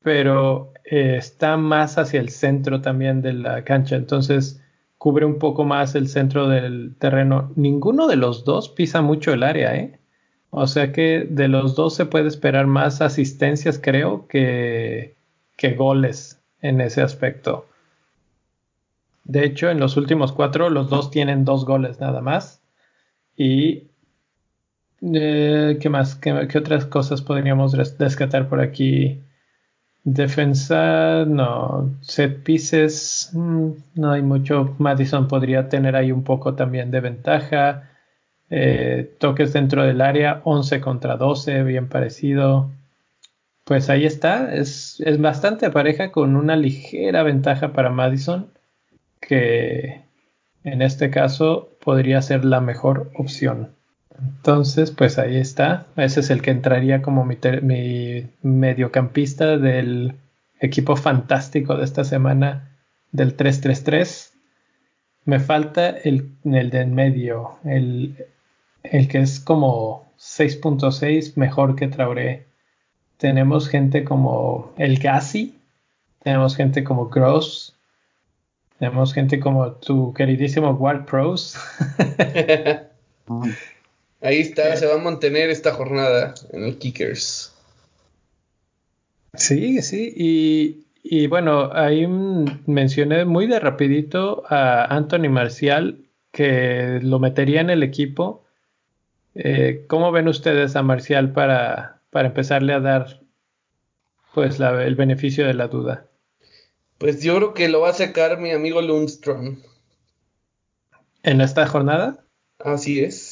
[0.02, 4.62] pero eh, está más hacia el centro también de la cancha, entonces
[5.01, 7.53] cubre un poco más el centro del terreno.
[7.57, 9.98] Ninguno de los dos pisa mucho el área, ¿eh?
[10.51, 15.16] O sea que de los dos se puede esperar más asistencias, creo, que,
[15.57, 17.66] que goles en ese aspecto.
[19.24, 22.61] De hecho, en los últimos cuatro, los dos tienen dos goles nada más.
[23.38, 23.84] Y
[25.01, 26.14] eh, ¿qué más?
[26.14, 29.22] ¿Qué, otras cosas podríamos rescatar por aquí?
[30.05, 31.94] Defensa, no.
[32.01, 34.74] Set pieces, mm, no hay mucho.
[34.78, 37.90] Madison podría tener ahí un poco también de ventaja.
[38.51, 42.70] Eh, toques dentro del área, 11 contra 12, bien parecido.
[43.64, 48.53] Pues ahí está, es, es bastante pareja con una ligera ventaja para Madison,
[49.20, 50.03] que
[50.64, 53.76] en este caso podría ser la mejor opción.
[54.23, 55.87] Entonces, pues ahí está.
[55.97, 57.37] Ese es el que entraría como mi,
[58.43, 60.16] mediocampista del
[60.61, 62.77] equipo fantástico de esta semana
[63.12, 64.33] del 3-3-3.
[65.25, 68.27] Me falta el, el del medio, el,
[68.83, 72.47] el que es como 6.6 mejor que Traoré.
[73.16, 75.59] Tenemos gente como el Gassi,
[76.23, 77.77] tenemos gente como Gross,
[78.79, 81.59] tenemos gente como tu queridísimo Ward Pros.
[84.21, 87.55] Ahí está, se va a mantener esta jornada en el Kickers.
[89.35, 97.18] Sí, sí, y, y bueno, ahí mencioné muy de rapidito a Anthony Marcial que lo
[97.18, 98.45] metería en el equipo.
[99.35, 103.21] Eh, ¿Cómo ven ustedes a Marcial para, para empezarle a dar
[104.35, 106.07] pues el beneficio de la duda?
[106.99, 109.62] Pues yo creo que lo va a sacar mi amigo Lundstrom.
[111.23, 112.25] ¿En esta jornada?
[112.59, 113.30] Así es.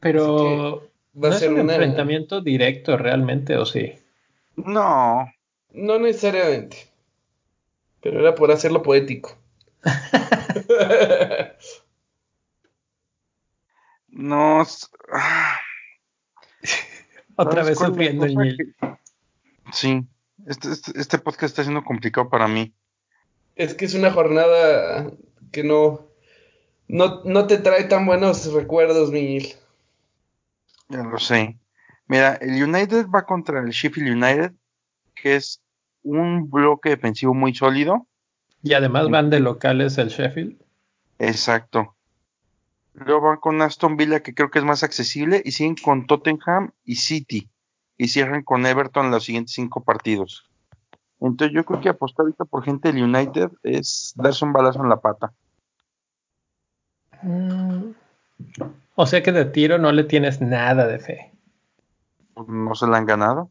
[0.00, 0.90] Pero
[1.22, 3.94] va a ser un enfrentamiento directo realmente, ¿o sí?
[4.56, 5.30] No.
[5.72, 6.88] No necesariamente.
[8.00, 9.36] Pero era por hacerlo poético.
[14.08, 14.66] no.
[17.36, 18.74] Otra vez sufriendo el mil.
[19.72, 20.04] Sí.
[20.46, 22.72] Este, este, este, podcast está siendo complicado para mí.
[23.56, 25.10] Es que es una jornada
[25.52, 26.08] que no,
[26.88, 29.54] no, no te trae tan buenos recuerdos, Miguel.
[30.90, 31.58] Ya lo sé.
[32.06, 34.52] Mira, el United va contra el Sheffield United,
[35.14, 35.62] que es
[36.02, 38.06] un bloque defensivo muy sólido.
[38.62, 40.60] Y además van de locales el Sheffield.
[41.18, 41.94] Exacto.
[42.94, 46.72] Luego van con Aston Villa, que creo que es más accesible, y siguen con Tottenham
[46.84, 47.48] y City.
[47.96, 50.50] Y cierran con Everton los siguientes cinco partidos.
[51.20, 54.88] Entonces yo creo que apostar ahorita por gente del United es darse un balazo en
[54.88, 55.32] la pata.
[57.22, 57.90] Mm.
[58.94, 61.32] O sea que de tiro no le tienes nada de fe.
[62.48, 63.50] No se la han ganado.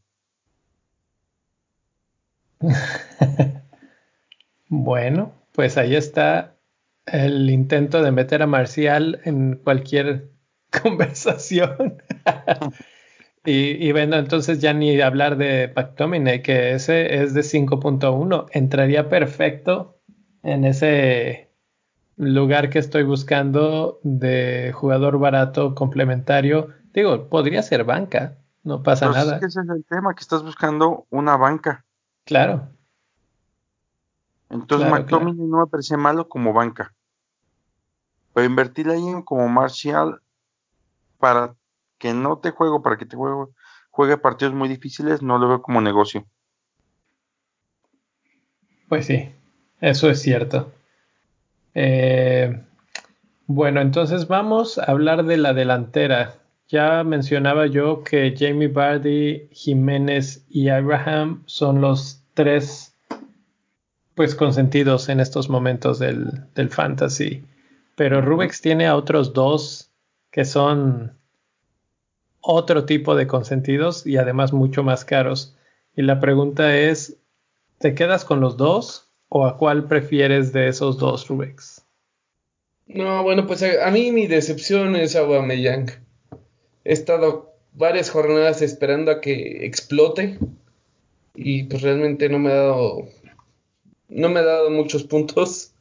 [4.70, 6.56] bueno, pues ahí está
[7.06, 10.30] el intento de meter a Marcial en cualquier
[10.84, 12.02] conversación.
[13.46, 18.48] y, bueno, entonces ya ni hablar de Pactomine, que ese es de 5.1.
[18.52, 20.00] Entraría perfecto
[20.44, 21.49] en ese
[22.20, 26.70] lugar que estoy buscando de jugador barato complementario.
[26.94, 29.36] Digo, podría ser banca, no pasa nada.
[29.36, 31.86] Es que ese es el tema, que estás buscando una banca.
[32.26, 32.68] Claro.
[34.50, 36.94] Entonces McTominay no me parece malo como banca.
[38.34, 40.22] Pero invertir ahí en como Martial
[41.20, 41.56] para
[41.98, 43.52] que no te juego, para que te juegue,
[43.92, 46.26] juegue partidos muy difíciles, no lo veo como negocio.
[48.90, 49.34] Pues sí,
[49.80, 50.74] eso es cierto.
[51.74, 52.62] Eh,
[53.48, 56.36] bueno, entonces vamos a hablar de la delantera.
[56.68, 62.96] Ya mencionaba yo que Jamie Bardi, Jiménez y Abraham son los tres
[64.14, 67.44] pues consentidos en estos momentos del, del fantasy.
[67.96, 69.92] Pero Rubex tiene a otros dos
[70.30, 71.18] que son
[72.42, 75.58] otro tipo de consentidos y además mucho más caros.
[75.96, 77.18] Y la pregunta es,
[77.80, 81.86] ¿te quedas con los dos ¿O a cuál prefieres de esos dos, Rubex?
[82.88, 85.92] No, bueno, pues a, mí mi decepción es Aubameyang.
[86.84, 90.40] He estado varias jornadas esperando a que explote
[91.36, 93.08] y pues realmente no me ha dado
[94.10, 95.74] no me ha dado muchos puntos.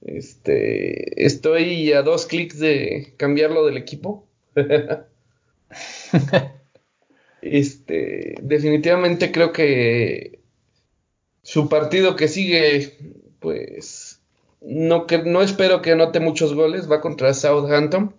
[0.00, 4.26] Este, estoy a dos clics de cambiarlo del equipo.
[7.42, 10.39] este, definitivamente creo que
[11.50, 12.96] su partido que sigue,
[13.40, 14.22] pues
[14.60, 18.14] no, que, no espero que anote muchos goles, va contra Southampton.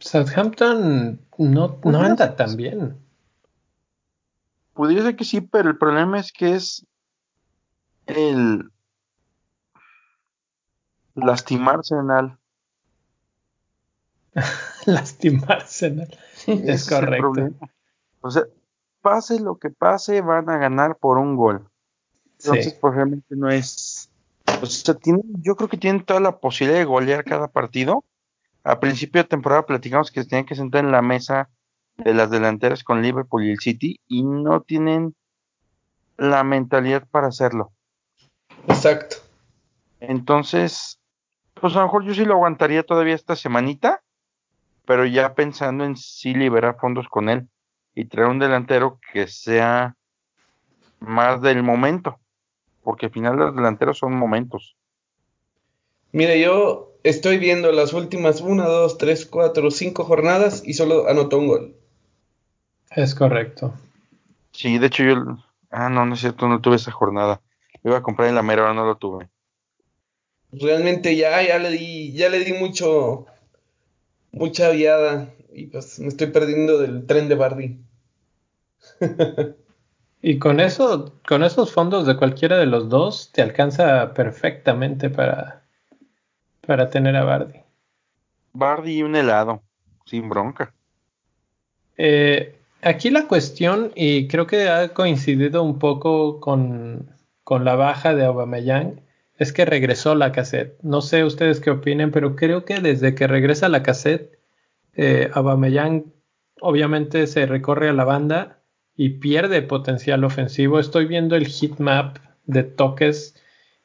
[0.00, 2.98] Southampton no, no anda tan bien.
[4.74, 6.84] Podría ser que sí, pero el problema es que es
[8.06, 8.68] el
[11.14, 12.38] lastimarse en al.
[14.86, 15.86] lastimarse
[16.48, 17.48] en Es correcto.
[18.22, 18.42] o sea,
[19.06, 21.70] pase lo que pase, van a ganar por un gol.
[22.40, 24.10] Entonces, pues realmente no es.
[24.60, 28.04] O sea, yo creo que tienen toda la posibilidad de golear cada partido.
[28.64, 31.48] A principio de temporada platicamos que se tenían que sentar en la mesa
[31.98, 35.14] de las delanteras con Liverpool y el City y no tienen
[36.16, 37.70] la mentalidad para hacerlo.
[38.66, 39.18] Exacto.
[40.00, 40.98] Entonces,
[41.54, 44.02] pues a lo mejor yo sí lo aguantaría todavía esta semanita,
[44.84, 47.48] pero ya pensando en sí liberar fondos con él
[47.96, 49.96] y traer un delantero que sea
[51.00, 52.20] más del momento,
[52.84, 54.76] porque al final los delanteros son momentos.
[56.12, 61.38] Mire, yo estoy viendo las últimas 1, 2, 3, 4, 5 jornadas y solo anotó
[61.38, 61.76] un gol.
[62.94, 63.72] Es correcto.
[64.52, 65.38] Sí, de hecho yo...
[65.70, 67.40] Ah, no, no es cierto, no tuve esa jornada.
[67.82, 69.28] Iba a comprar en la mera, ahora no lo tuve.
[70.52, 73.26] Realmente ya, ya le di, ya le di mucho,
[74.32, 77.85] mucha viada y pues me estoy perdiendo del tren de Bardi.
[80.22, 85.62] Y con eso, con esos fondos de cualquiera de los dos, te alcanza perfectamente para,
[86.66, 87.60] para tener a Bardi.
[88.52, 89.62] Bardi y un helado,
[90.04, 90.72] sin bronca.
[91.96, 97.10] Eh, aquí la cuestión, y creo que ha coincidido un poco con,
[97.44, 99.00] con la baja de Aubameyang,
[99.38, 100.78] es que regresó la cassette.
[100.82, 104.38] No sé ustedes qué opinen, pero creo que desde que regresa la cassette,
[104.94, 106.12] eh, Aubameyang
[106.60, 108.60] obviamente se recorre a la banda
[108.96, 110.78] y pierde potencial ofensivo.
[110.78, 113.34] Estoy viendo el heat map de toques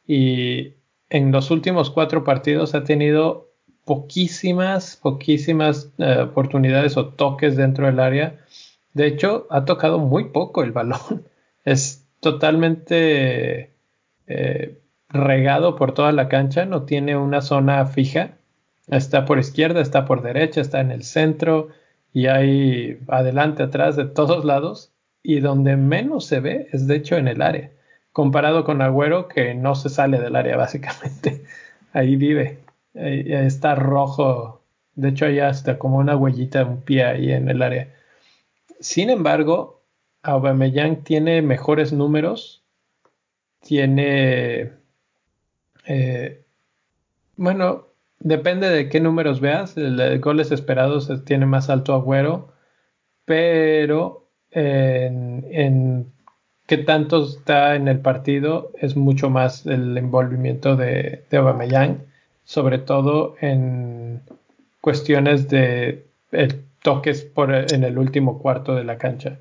[0.07, 0.76] y
[1.09, 3.51] en los últimos cuatro partidos ha tenido
[3.86, 8.39] poquísimas, poquísimas eh, oportunidades o toques dentro del área.
[8.93, 11.26] De hecho, ha tocado muy poco el balón.
[11.64, 13.72] Es totalmente
[14.26, 18.38] eh, regado por toda la cancha, no tiene una zona fija.
[18.88, 21.68] Está por izquierda, está por derecha, está en el centro
[22.14, 24.91] y hay adelante, atrás, de todos lados.
[25.24, 27.72] Y donde menos se ve es de hecho en el área,
[28.11, 31.43] comparado con Agüero que no se sale del área básicamente.
[31.93, 32.59] Ahí vive,
[32.95, 34.61] ahí está rojo.
[34.95, 37.93] De hecho hay hasta como una huellita, un pie ahí en el área.
[38.80, 39.84] Sin embargo,
[40.24, 42.63] Aubameyang tiene mejores números,
[43.61, 44.82] tiene
[45.86, 46.45] eh,
[47.36, 47.88] bueno,
[48.19, 49.78] depende de qué números veas.
[49.78, 52.53] El de goles esperados tiene más alto Agüero,
[53.26, 54.20] pero
[54.52, 56.12] en,
[56.68, 62.04] qué tanto está en el partido es mucho más el envolvimiento de, de Aubameyang,
[62.43, 64.22] sobre todo en
[64.82, 66.06] cuestiones de
[66.82, 69.38] toques por, en el último cuarto de la cancha.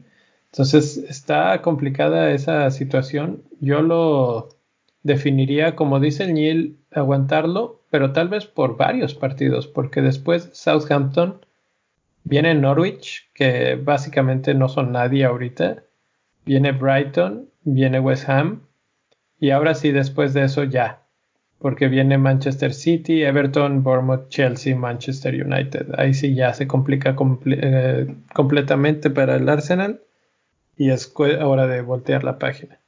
[0.53, 3.43] Entonces está complicada esa situación.
[3.61, 4.49] Yo lo
[5.03, 11.41] definiría, como dice el Neil, aguantarlo, pero tal vez por varios partidos, porque después Southampton
[12.25, 15.85] viene Norwich, que básicamente no son nadie ahorita,
[16.45, 18.67] viene Brighton, viene West Ham,
[19.39, 21.03] y ahora sí, después de eso ya,
[21.59, 25.95] porque viene Manchester City, Everton, Bournemouth, Chelsea, Manchester United.
[25.99, 27.17] Ahí sí ya se complica
[27.47, 30.03] eh, completamente para el Arsenal
[30.77, 32.81] y es hora de voltear la página.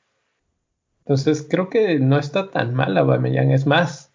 [1.01, 3.51] Entonces creo que no está tan mal Aubameyang.
[3.51, 4.12] Es más,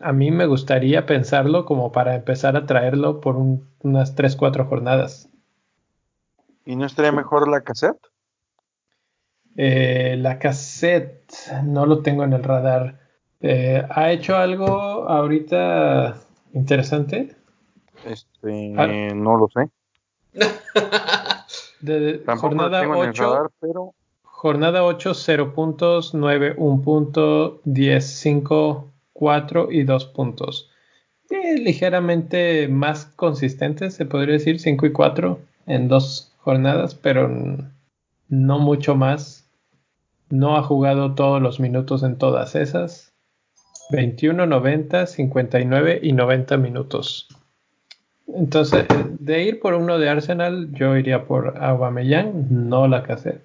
[0.00, 5.28] a mí me gustaría pensarlo como para empezar a traerlo por unas 3-4 jornadas.
[6.64, 7.98] ¿Y no estaría mejor la cassette?
[9.56, 11.32] Eh, la cassette,
[11.64, 13.00] no lo tengo en el radar.
[13.40, 14.68] Eh, ¿Ha hecho algo
[15.08, 16.16] ahorita
[16.52, 17.36] interesante?
[18.04, 18.86] Este, ah.
[19.14, 19.70] no lo sé.
[21.80, 26.82] De, Tampoco jornada lo tengo en el radar, pero Jornada 8, 0 puntos, 9, 1
[26.82, 28.89] punto, 10, 5,
[29.20, 30.70] 4 y 2 puntos.
[31.28, 37.28] Eh, ligeramente más consistentes, se podría decir 5 y 4 en dos jornadas, pero
[38.28, 39.46] no mucho más.
[40.30, 43.12] No ha jugado todos los minutos en todas esas.
[43.90, 47.28] 21, 90, 59 y 90 minutos.
[48.26, 48.86] Entonces,
[49.18, 53.44] de ir por uno de Arsenal, yo iría por Aubameyang, no la cassette.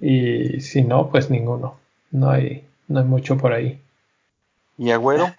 [0.00, 1.76] Y si no, pues ninguno.
[2.12, 3.80] No hay, no hay mucho por ahí.
[4.78, 5.34] ¿Y Agüero?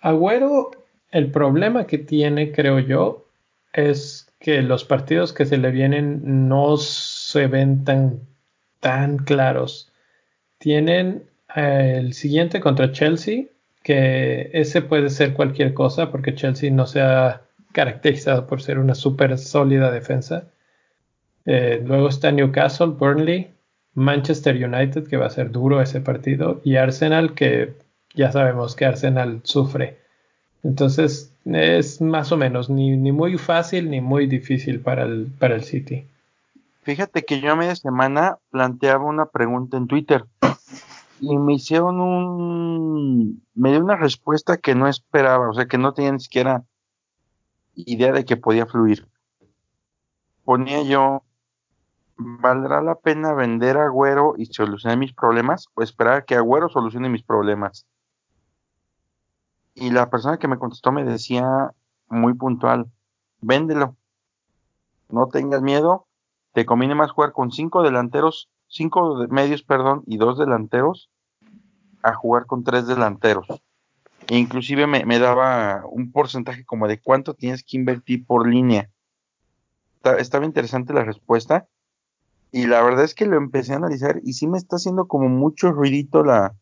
[0.00, 0.70] Agüero,
[1.10, 3.26] el problema que tiene, creo yo,
[3.72, 8.20] es que los partidos que se le vienen no se ven tan,
[8.80, 9.92] tan claros.
[10.58, 13.44] Tienen eh, el siguiente contra Chelsea,
[13.82, 17.42] que ese puede ser cualquier cosa, porque Chelsea no se ha
[17.72, 20.44] caracterizado por ser una súper sólida defensa.
[21.46, 23.50] Eh, luego está Newcastle, Burnley,
[23.94, 27.74] Manchester United, que va a ser duro ese partido, y Arsenal, que
[28.14, 29.98] ya sabemos que Arsenal sufre.
[30.62, 35.64] Entonces es más o menos ni, muy fácil ni muy difícil para el, para el
[35.64, 36.06] City.
[36.82, 40.24] Fíjate que yo a media semana planteaba una pregunta en Twitter
[41.20, 43.42] y me hicieron un...
[43.54, 46.64] me dio una respuesta que no esperaba, o sea que no tenía ni siquiera
[47.74, 49.06] idea de que podía fluir.
[50.44, 51.22] ponía yo,
[52.16, 56.68] ¿valdrá la pena vender a Agüero y solucionar mis problemas o esperar a que Agüero
[56.68, 57.86] solucione mis problemas?
[59.74, 61.72] Y la persona que me contestó me decía
[62.08, 62.90] muy puntual,
[63.40, 63.96] véndelo,
[65.08, 66.06] no tengas miedo,
[66.52, 71.10] te conviene más jugar con cinco delanteros, cinco medios, perdón, y dos delanteros,
[72.02, 73.46] a jugar con tres delanteros.
[74.28, 78.90] E inclusive me, me, daba un porcentaje como de cuánto tienes que invertir por línea.
[80.18, 81.66] estaba interesante la respuesta.
[82.50, 85.28] Y la verdad es que lo empecé a analizar y sí me está haciendo como
[85.30, 86.54] mucho ruidito la,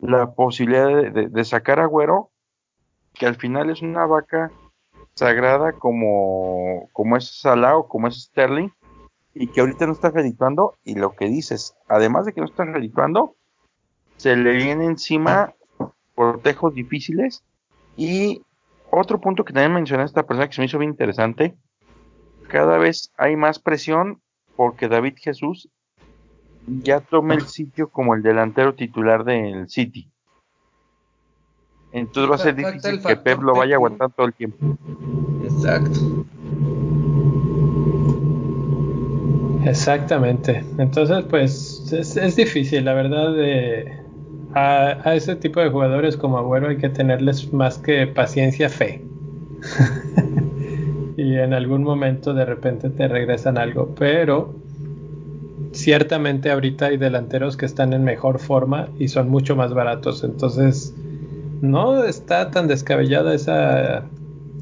[0.00, 2.30] la posibilidad de, sacar a Güero,
[3.14, 4.50] que al final es una vaca
[5.14, 8.70] sagrada como, como es Salah o como es Sterling,
[9.34, 12.64] y que ahorita no está redituando, y lo que dices, además de que no está
[12.64, 13.36] redituando,
[14.16, 15.54] se le viene encima
[16.14, 17.44] cortejos difíciles,
[17.96, 18.42] y
[18.90, 21.56] otro punto que también mencioné esta persona que se me hizo bien interesante,
[22.48, 24.20] cada vez hay más presión
[24.56, 25.68] porque David Jesús
[26.82, 30.08] ya toma el sitio como el delantero titular del City.
[31.92, 34.58] Entonces va a ser difícil que Pep lo vaya a aguantar todo el tiempo.
[35.42, 36.24] Exacto.
[39.64, 40.64] Exactamente.
[40.78, 43.34] Entonces, pues es, difícil, la verdad.
[43.34, 43.92] De,
[44.54, 49.04] a, a, ese tipo de jugadores como Agüero hay que tenerles más que paciencia, fe.
[51.16, 53.94] y en algún momento de repente te regresan algo.
[53.98, 54.54] Pero
[55.72, 60.24] ciertamente ahorita hay delanteros que están en mejor forma y son mucho más baratos.
[60.24, 60.94] Entonces,
[61.60, 64.04] no está tan descabellada esa,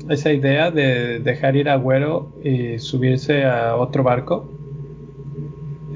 [0.09, 4.51] esa idea de dejar ir a Güero y subirse a otro barco.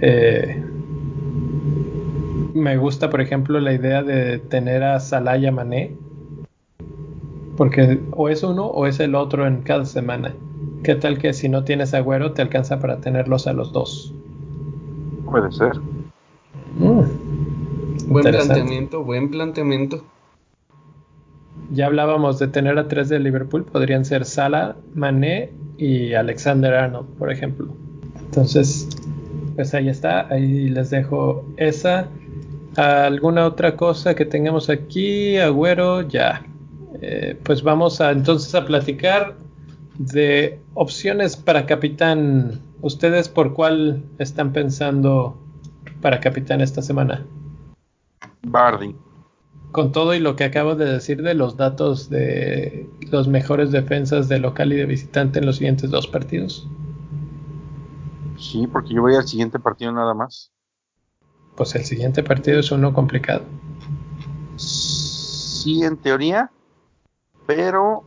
[0.00, 0.62] Eh,
[2.54, 5.96] me gusta, por ejemplo, la idea de tener a Salaya Mané.
[7.56, 10.34] Porque o es uno o es el otro en cada semana.
[10.82, 14.14] ¿Qué tal que si no tienes agüero te alcanza para tenerlos a los dos?
[15.32, 15.80] Puede ser.
[16.78, 18.08] Mm.
[18.08, 20.04] Buen planteamiento, buen planteamiento.
[21.70, 27.08] Ya hablábamos de tener a tres de Liverpool, podrían ser Salah, Mané y Alexander Arnold,
[27.18, 27.74] por ejemplo.
[28.26, 28.90] Entonces,
[29.56, 32.08] pues ahí está, ahí les dejo esa.
[32.76, 35.38] ¿Alguna otra cosa que tengamos aquí?
[35.38, 36.44] Agüero, ya.
[37.00, 39.34] Eh, pues vamos a entonces a platicar
[39.96, 45.38] de opciones para capitán ¿Ustedes por cuál están pensando
[46.00, 47.24] para capitán esta semana?
[48.42, 48.96] Bardi.
[49.70, 54.28] Con todo y lo que acabo de decir de los datos de los mejores defensas
[54.28, 56.68] de local y de visitante en los siguientes dos partidos.
[58.36, 60.50] Sí, porque yo voy al siguiente partido nada más.
[61.54, 63.44] Pues el siguiente partido es uno complicado.
[64.56, 66.50] Sí, en teoría,
[67.46, 68.02] pero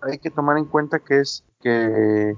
[0.00, 2.36] hay que tomar en cuenta que es que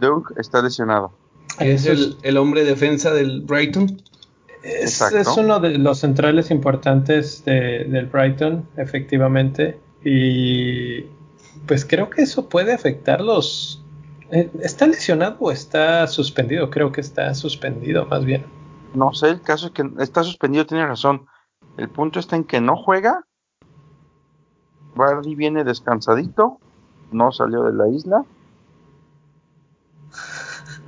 [0.00, 1.12] Doug está lesionado.
[1.60, 4.00] Es el, hombre defensa del Brighton.
[4.62, 5.00] Es,
[5.36, 9.78] uno de los centrales importantes del Brighton, efectivamente.
[10.04, 11.02] Y
[11.66, 13.82] pues creo que eso puede afectarlos.
[14.30, 16.70] Eh, ¿Está lesionado o está suspendido?
[16.70, 18.44] Creo que está suspendido, más bien.
[18.94, 21.26] No sé, el caso es que está suspendido, tiene razón.
[21.76, 23.24] El punto está en que no juega.
[24.94, 26.58] Bardi viene descansadito,
[27.12, 28.24] no salió de la isla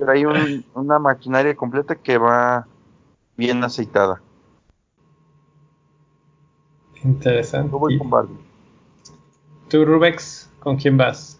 [0.01, 0.25] pero hay
[0.73, 2.65] una maquinaria completa que va
[3.37, 4.19] bien aceitada.
[7.03, 7.71] Interesante.
[7.71, 8.33] Yo voy con Bardi.
[9.69, 11.39] ¿Tú, Rubex, con quién vas?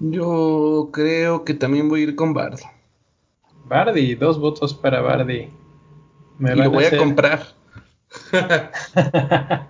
[0.00, 2.64] Yo creo que también voy a ir con Bardi.
[3.64, 5.50] Bardi, dos votos para Bardi.
[6.38, 7.54] Me y lo voy a, comprar.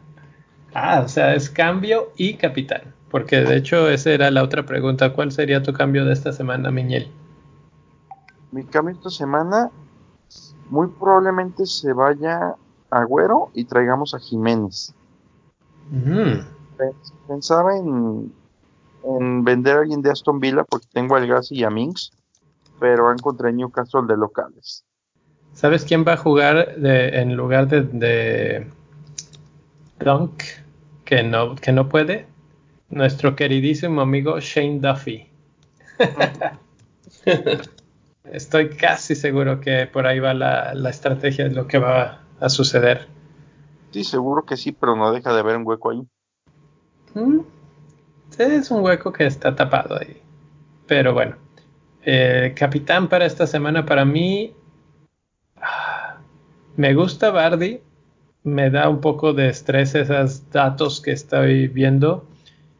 [0.74, 2.95] ah, o sea, es cambio y capital.
[3.16, 5.14] Porque de hecho esa era la otra pregunta.
[5.14, 7.10] ¿Cuál sería tu cambio de esta semana, Miñel?
[8.52, 9.70] Mi cambio esta semana
[10.68, 12.56] muy probablemente se vaya
[12.90, 14.94] a Agüero y traigamos a Jiménez.
[17.26, 18.30] Pensaba en,
[19.04, 22.12] en, vender a alguien de Aston Villa porque tengo a Gas y a Minx,
[22.78, 24.84] pero encontré Newcastle de locales.
[25.54, 28.70] ¿Sabes quién va a jugar en lugar de, de
[30.00, 30.42] Dunk
[31.06, 32.35] que no, que no puede?
[32.88, 35.28] Nuestro queridísimo amigo Shane Duffy.
[38.24, 43.06] Estoy casi seguro que por ahí va la, estrategia de lo que va a suceder.
[43.90, 46.02] Sí, seguro que sí, pero no deja de haber un hueco ahí.
[47.14, 47.40] Mm,
[48.38, 50.20] es un hueco que está tapado ahí.
[50.86, 51.36] Pero bueno,
[52.04, 54.52] eh, capitán para esta semana para mí
[55.60, 56.18] ah,
[56.76, 57.80] me gusta Bardi,
[58.44, 62.24] me da un poco de estrés esos datos que estoy viendo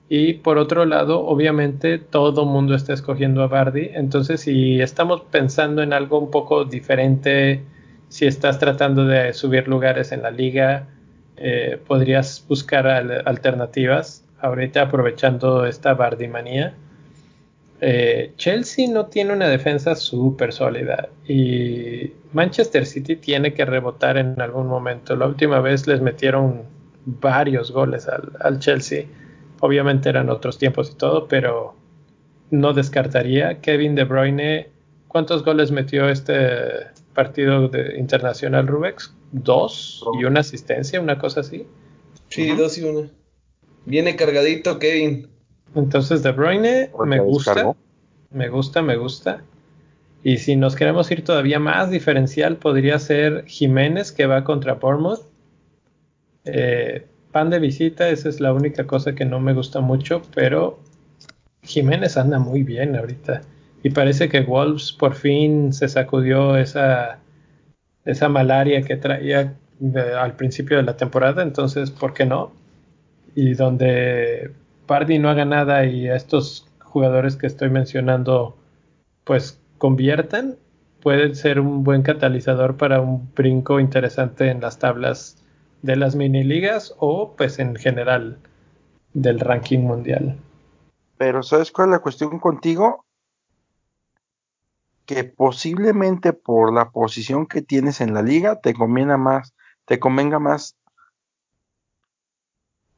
[0.09, 3.90] Y por otro lado, obviamente todo mundo está escogiendo a Bardi.
[3.92, 7.62] Entonces, si estamos pensando en algo un poco diferente,
[8.09, 10.86] si estás tratando de subir lugares en la liga,
[11.36, 14.24] eh, podrías buscar alternativas.
[14.40, 16.74] Ahorita aprovechando esta Bardi manía.
[17.80, 24.40] Eh, Chelsea no tiene una defensa súper sólida y Manchester City tiene que rebotar en
[24.40, 25.16] algún momento.
[25.16, 26.62] La última vez les metieron
[27.04, 29.07] varios goles al Chelsea
[29.61, 31.74] Obviamente eran otros tiempos y todo, pero
[32.50, 33.61] no descartaría.
[33.61, 34.68] Kevin De Bruyne,
[35.09, 39.14] ¿cuántos goles metió este partido de internacional Rubex?
[39.32, 40.04] ¿Dos?
[40.20, 41.00] ¿Y una asistencia?
[41.00, 41.66] ¿Una cosa así?
[42.28, 43.09] Sí, dos y una.
[43.84, 45.28] Viene cargadito Kevin.
[45.74, 47.74] Entonces De Bruyne me gusta.
[48.30, 49.42] Me gusta, me gusta.
[50.22, 55.20] Y si nos queremos ir todavía más diferencial, podría ser Jiménez que va contra Bournemouth.
[56.44, 57.07] Eh,
[57.37, 60.78] pan de visita, esa es la única cosa que no me gusta mucho, pero
[61.62, 63.43] Jiménez anda muy bien ahorita.
[63.82, 67.18] Y parece que Wolves por fin se sacudió esa,
[68.07, 69.53] esa malaria que traía
[70.18, 72.53] al principio de la temporada, entonces, ¿por qué no?
[73.34, 74.53] Y donde
[74.87, 78.57] Pardy no haga nada y estos jugadores que estoy mencionando,
[79.24, 80.57] pues conviertan,
[81.03, 85.37] puede ser un buen catalizador para un brinco interesante en las tablas
[85.87, 88.39] de las mini ligas o pues en general
[89.14, 90.39] del ranking mundial.
[91.16, 93.07] Pero ¿sabes cuál es la cuestión contigo?
[95.07, 100.41] Que posiblemente por la posición que tienes en la liga te conviene más, te convenga
[100.41, 100.76] más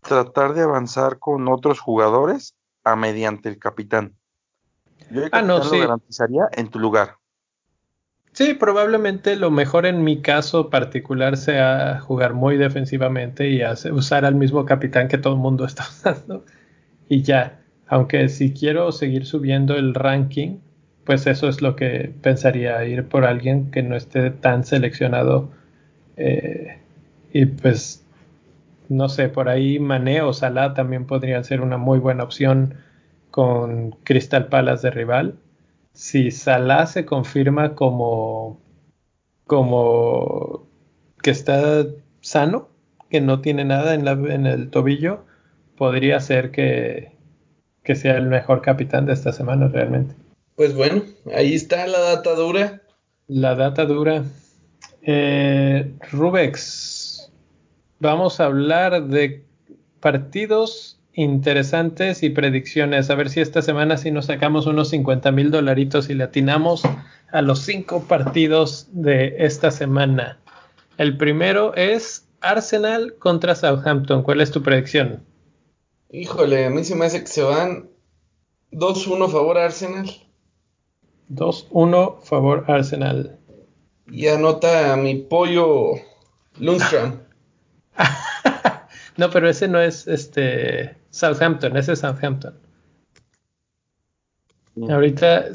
[0.01, 4.17] tratar de avanzar con otros jugadores a mediante el capitán.
[5.11, 7.18] Yo el ah, capitán lo garantizaría en tu lugar.
[8.39, 14.37] Sí, probablemente lo mejor en mi caso particular sea jugar muy defensivamente y usar al
[14.37, 16.45] mismo capitán que todo el mundo está usando.
[17.09, 17.59] Y ya,
[17.89, 20.59] aunque si quiero seguir subiendo el ranking,
[21.05, 25.51] pues eso es lo que pensaría, ir por alguien que no esté tan seleccionado.
[26.17, 26.79] Eh,
[27.33, 28.07] y pues,
[28.89, 32.75] no sé, por ahí Mané o Salah también podrían ser una muy buena opción
[33.33, 35.35] con Crystal Palace de rival
[35.99, 38.61] si Salah se confirma como,
[39.49, 40.69] como
[41.21, 41.87] que está
[42.21, 42.69] sano,
[43.11, 45.25] que no tiene nada en, la, en el tobillo,
[45.77, 47.11] podría ser que,
[47.83, 50.15] que, sea el mejor capitán de esta semana realmente.
[50.55, 51.03] Pues bueno,
[51.35, 52.81] ahí está la data dura.
[53.27, 54.23] La data dura.
[55.03, 57.33] Eh, Rubex,
[57.99, 59.45] vamos a hablar de
[59.99, 63.11] partidos interesantes y predicciones.
[63.11, 66.83] A ver si esta semana si nos sacamos unos 50 mil dolaritos y le atinamos
[67.33, 70.39] a los cinco partidos de esta semana.
[70.97, 74.23] El primero es Arsenal contra Southampton.
[74.23, 75.25] ¿Cuál es tu predicción?
[76.11, 77.91] Híjole, a mí se me hace que se van
[78.71, 80.09] 2-1 favor Arsenal.
[81.31, 83.41] 2-1 favor Arsenal.
[84.07, 85.95] Y anota a mi pollo
[86.61, 87.19] Lundstrom.
[89.17, 92.55] no, pero ese no es este Southampton, ese es Southampton.
[94.89, 95.47] Ahorita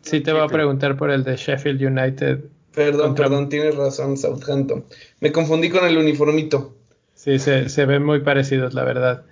[0.00, 2.44] sí te voy a preguntar por el de Sheffield United.
[2.74, 4.84] Perdón, perdón, tienes razón, Southampton.
[5.20, 6.74] Me confundí con el uniformito.
[7.14, 9.24] Sí, se, ven muy parecidos, la verdad.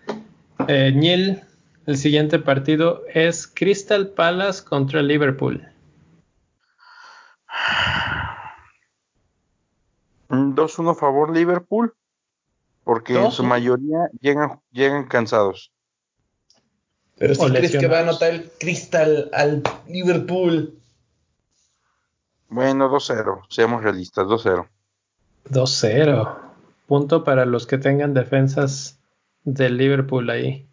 [0.68, 1.40] Eh, Neil,
[1.86, 5.66] el siguiente partido es Crystal Palace contra Liverpool.
[10.28, 11.92] 2-1 favor Liverpool,
[12.90, 15.70] porque en su mayoría llegan, llegan cansados.
[17.18, 20.76] Pero si crees que va a anotar el Crystal al Liverpool.
[22.48, 24.66] Bueno, 2-0, seamos realistas, 2-0.
[25.50, 26.38] 2-0.
[26.88, 28.98] Punto para los que tengan defensas
[29.44, 30.66] del Liverpool ahí.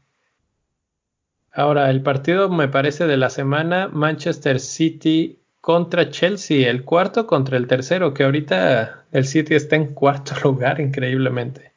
[1.51, 7.57] Ahora, el partido me parece de la semana, Manchester City contra Chelsea, el cuarto contra
[7.57, 11.76] el tercero, que ahorita el City está en cuarto lugar, increíblemente.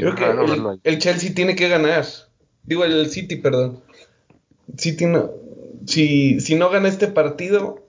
[0.00, 2.04] Yo creo que el, el Chelsea tiene que ganar.
[2.64, 3.82] Digo, el City, perdón
[5.86, 7.86] si, si no gana este partido,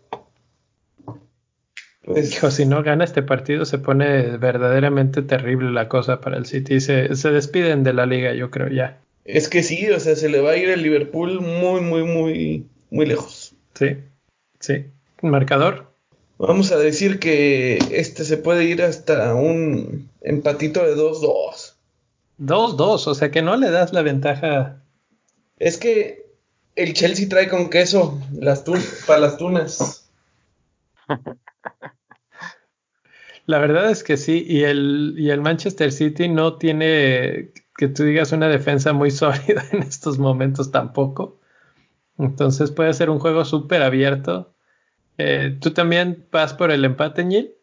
[2.03, 2.29] pues...
[2.49, 6.79] si no gana este partido se pone verdaderamente terrible la cosa para el City.
[6.81, 8.99] Se, se despiden de la liga, yo creo ya.
[9.23, 12.65] Es que sí, o sea, se le va a ir el Liverpool muy, muy, muy,
[12.89, 13.53] muy lejos.
[13.75, 13.97] Sí,
[14.59, 14.85] sí.
[15.21, 15.91] ¿Marcador?
[16.39, 21.70] Vamos a decir que este se puede ir hasta un empatito de 2-2.
[22.41, 24.83] 2-2, o sea que no le das la ventaja.
[25.57, 26.25] Es que
[26.75, 28.63] el Chelsea trae con queso las
[29.05, 30.11] para las tunas.
[33.47, 38.03] La verdad es que sí, y el, y el Manchester City no tiene que tú
[38.03, 41.39] digas una defensa muy sólida en estos momentos tampoco.
[42.17, 44.53] Entonces puede ser un juego súper abierto.
[45.17, 47.55] Eh, ¿Tú también vas por el empate, Neil?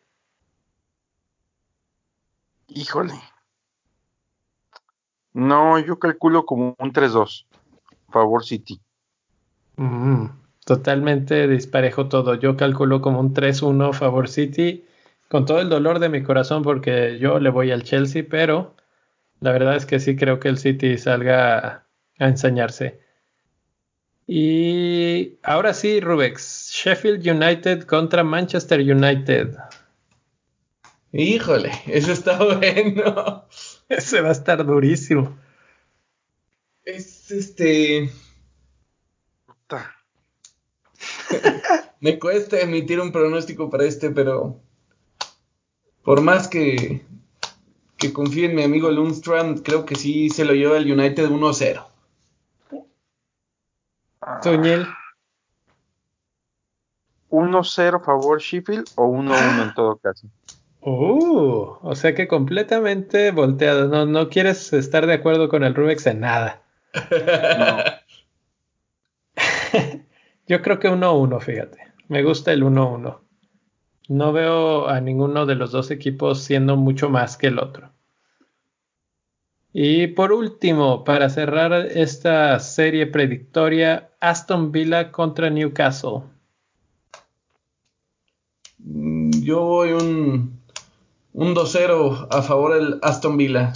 [2.67, 3.15] Híjole.
[5.39, 7.47] No, yo calculo como un 3-2.
[8.11, 8.81] Favor City.
[9.77, 10.25] Mm,
[10.65, 12.35] totalmente disparejo todo.
[12.35, 14.85] Yo calculo como un 3-1 favor City.
[15.29, 18.75] Con todo el dolor de mi corazón porque yo le voy al Chelsea, pero
[19.39, 21.85] la verdad es que sí creo que el City salga
[22.19, 22.99] a, enseñarse.
[24.27, 26.73] Y ahora sí, Rubex.
[26.73, 29.57] Sheffield United contra Manchester United.
[31.13, 33.45] Híjole, eso está bueno.
[33.89, 35.37] Ese va a estar durísimo.
[36.85, 38.11] Es este.
[42.01, 44.61] Me cuesta emitir un pronóstico para este, pero
[46.03, 47.05] por más que,
[47.97, 51.87] que confíe en mi amigo Lundstrand, creo que sí se lo lleva el United 1-0.
[54.43, 54.87] Tuñel.
[57.31, 60.29] 1-0 favor Sheffield o 1-1 en todo caso.
[60.81, 63.89] Uh, o sea que completamente volteado.
[63.89, 66.63] No, no quieres estar de acuerdo con el Rubex en nada.
[70.47, 71.79] Yo creo que 1-1, fíjate.
[72.09, 73.19] Me gusta el 1-1.
[74.09, 77.93] No veo a ninguno de los dos equipos siendo mucho más que el otro.
[79.73, 86.23] Y por último, para cerrar esta serie predictoria, Aston Villa contra Newcastle.
[88.79, 90.58] Mm, yo voy un,
[91.39, 93.73] un 2-0 a favor del Aston Villa.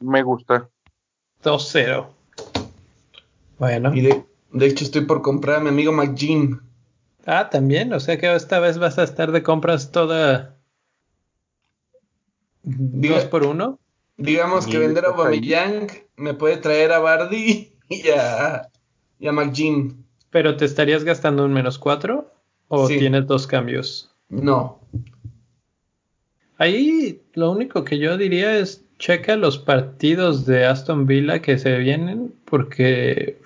[0.00, 0.70] Me gusta.
[1.44, 2.06] 2-0.
[3.58, 3.94] Bueno.
[3.94, 6.62] Y de, de, hecho estoy por comprar a mi amigo McGean.
[7.26, 7.92] Ah, también.
[7.92, 10.56] O sea que esta vez vas a estar de compras toda...
[12.62, 13.78] Diga, ¿Dos por uno?
[14.16, 18.70] Digamos que vender a Aubameyang me puede traer a Bardi y a,
[19.18, 20.02] y a McGean.
[20.30, 22.32] ¿Pero te estarías gastando un menos cuatro?
[22.68, 22.98] ¿O Sí.
[22.98, 24.07] tienes dos cambios?
[24.28, 24.80] No.
[26.58, 31.78] Ahí lo único que yo diría es checa los partidos de Aston Villa que se
[31.78, 33.38] vienen porque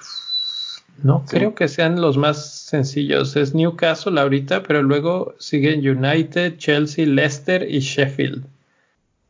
[1.03, 1.37] no Sí.
[1.37, 3.37] creo que sean los más sencillos.
[3.37, 8.45] Es Newcastle ahorita, pero luego siguen United, Chelsea, Leicester y Sheffield.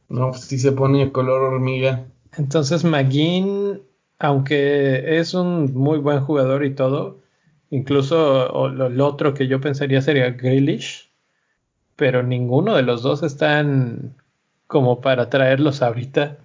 [0.08, 2.04] No, pues sí se pone color hormiga.
[2.36, 3.80] Entonces McGinn,
[4.18, 7.18] aunque es un muy buen jugador y todo,
[7.70, 11.10] incluso o lo, lo otro que yo pensaría sería Grealish,
[11.96, 14.14] pero ninguno de los dos están
[14.66, 16.38] como para traerlos ahorita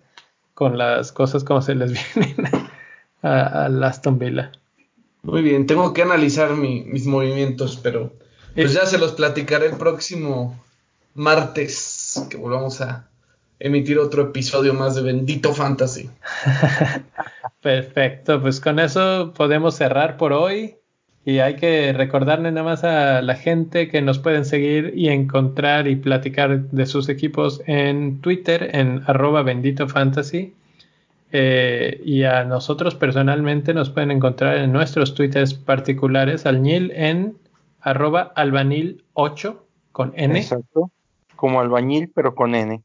[0.53, 2.45] con las cosas como se les vienen
[3.21, 4.51] a, a Aston Villa.
[5.23, 8.13] Muy bien, tengo que analizar mi- mis movimientos, pero
[8.53, 10.57] pues ya se los platicaré el próximo
[11.15, 13.07] martes que volvamos a
[13.59, 16.09] emitir otro episodio más de Bendito Fantasy.
[17.61, 20.75] Perfecto, pues con eso podemos cerrar por hoy.
[21.27, 25.89] Y hay que recordarle nada más a la gente que nos pueden seguir y encontrar
[25.89, 30.53] y platicar de sus equipos en Twitter, en arroba bendito fantasy.
[31.33, 37.37] Eh, y a nosotros personalmente nos pueden encontrar en nuestros twitters particulares, al Nil en
[37.81, 39.57] arroba albanil8
[39.91, 40.39] con N.
[40.39, 40.91] Exacto.
[41.35, 42.81] Como albañil, pero con N.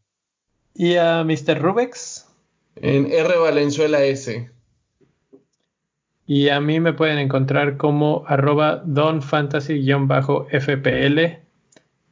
[0.75, 1.61] Y a Mr.
[1.61, 2.27] Rubex.
[2.75, 4.51] En R Valenzuela S.
[6.27, 11.39] Y a mí me pueden encontrar como arroba donfantasy-fpl.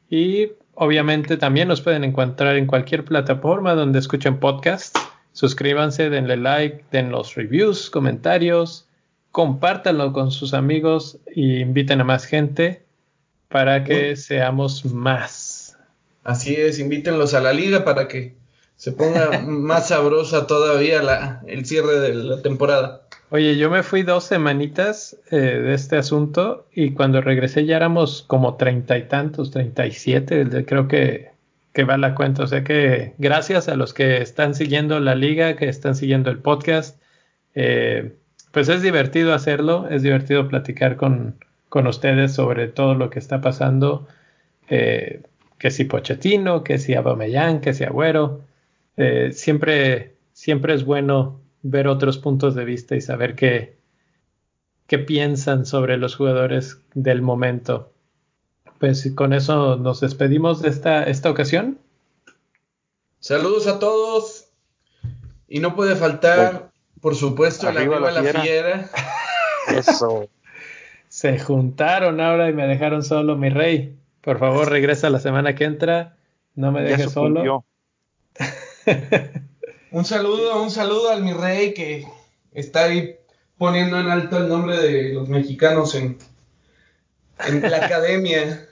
[0.09, 4.99] Y obviamente también nos pueden encontrar en cualquier plataforma donde escuchen podcasts.
[5.33, 8.87] Suscríbanse, denle like, den los reviews, comentarios,
[9.31, 12.83] compártanlo con sus amigos y inviten a más gente
[13.47, 15.61] para que seamos más.
[16.23, 18.35] Así es, invítenlos a la liga para que
[18.75, 23.00] se ponga más sabrosa todavía la, el cierre de la temporada.
[23.33, 28.23] Oye, yo me fui dos semanitas eh, de este asunto y cuando regresé ya éramos
[28.23, 31.31] como treinta y tantos, treinta y siete, creo que,
[31.71, 32.43] que va la cuenta.
[32.43, 36.39] O sea que gracias a los que están siguiendo la liga, que están siguiendo el
[36.39, 37.01] podcast,
[37.55, 38.17] eh,
[38.51, 41.37] pues es divertido hacerlo, es divertido platicar con,
[41.69, 44.09] con ustedes sobre todo lo que está pasando,
[44.67, 45.21] eh,
[45.57, 48.41] que si Pochettino, que si Aubameyang, que si Agüero,
[49.31, 53.77] siempre, siempre es bueno ver otros puntos de vista y saber qué,
[54.87, 57.91] qué piensan sobre los jugadores del momento.
[58.79, 61.77] Pues con eso nos despedimos de esta, esta ocasión.
[63.19, 64.47] Saludos a todos.
[65.47, 66.71] Y no puede faltar,
[67.01, 68.41] por supuesto, Arriba arriba la la fiera.
[68.41, 68.89] fiera.
[69.77, 70.29] Eso.
[71.09, 73.97] Se juntaron ahora y me dejaron solo, mi rey.
[74.21, 76.15] Por favor, regresa la semana que entra.
[76.55, 77.65] No me dejes solo.
[79.91, 82.05] un saludo, un saludo al mi rey que
[82.53, 83.15] está ahí
[83.57, 86.17] poniendo en alto el nombre de los mexicanos en,
[87.47, 88.67] en la academia.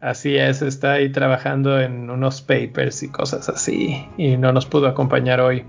[0.00, 4.86] Así es, está ahí trabajando en unos papers y cosas así y no nos pudo
[4.86, 5.64] acompañar hoy.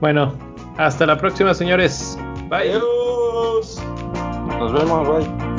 [0.00, 0.36] Bueno,
[0.78, 2.16] hasta la próxima señores.
[2.48, 2.72] Bye.
[2.72, 3.82] Adiós.
[4.58, 5.51] Nos vemos, bye.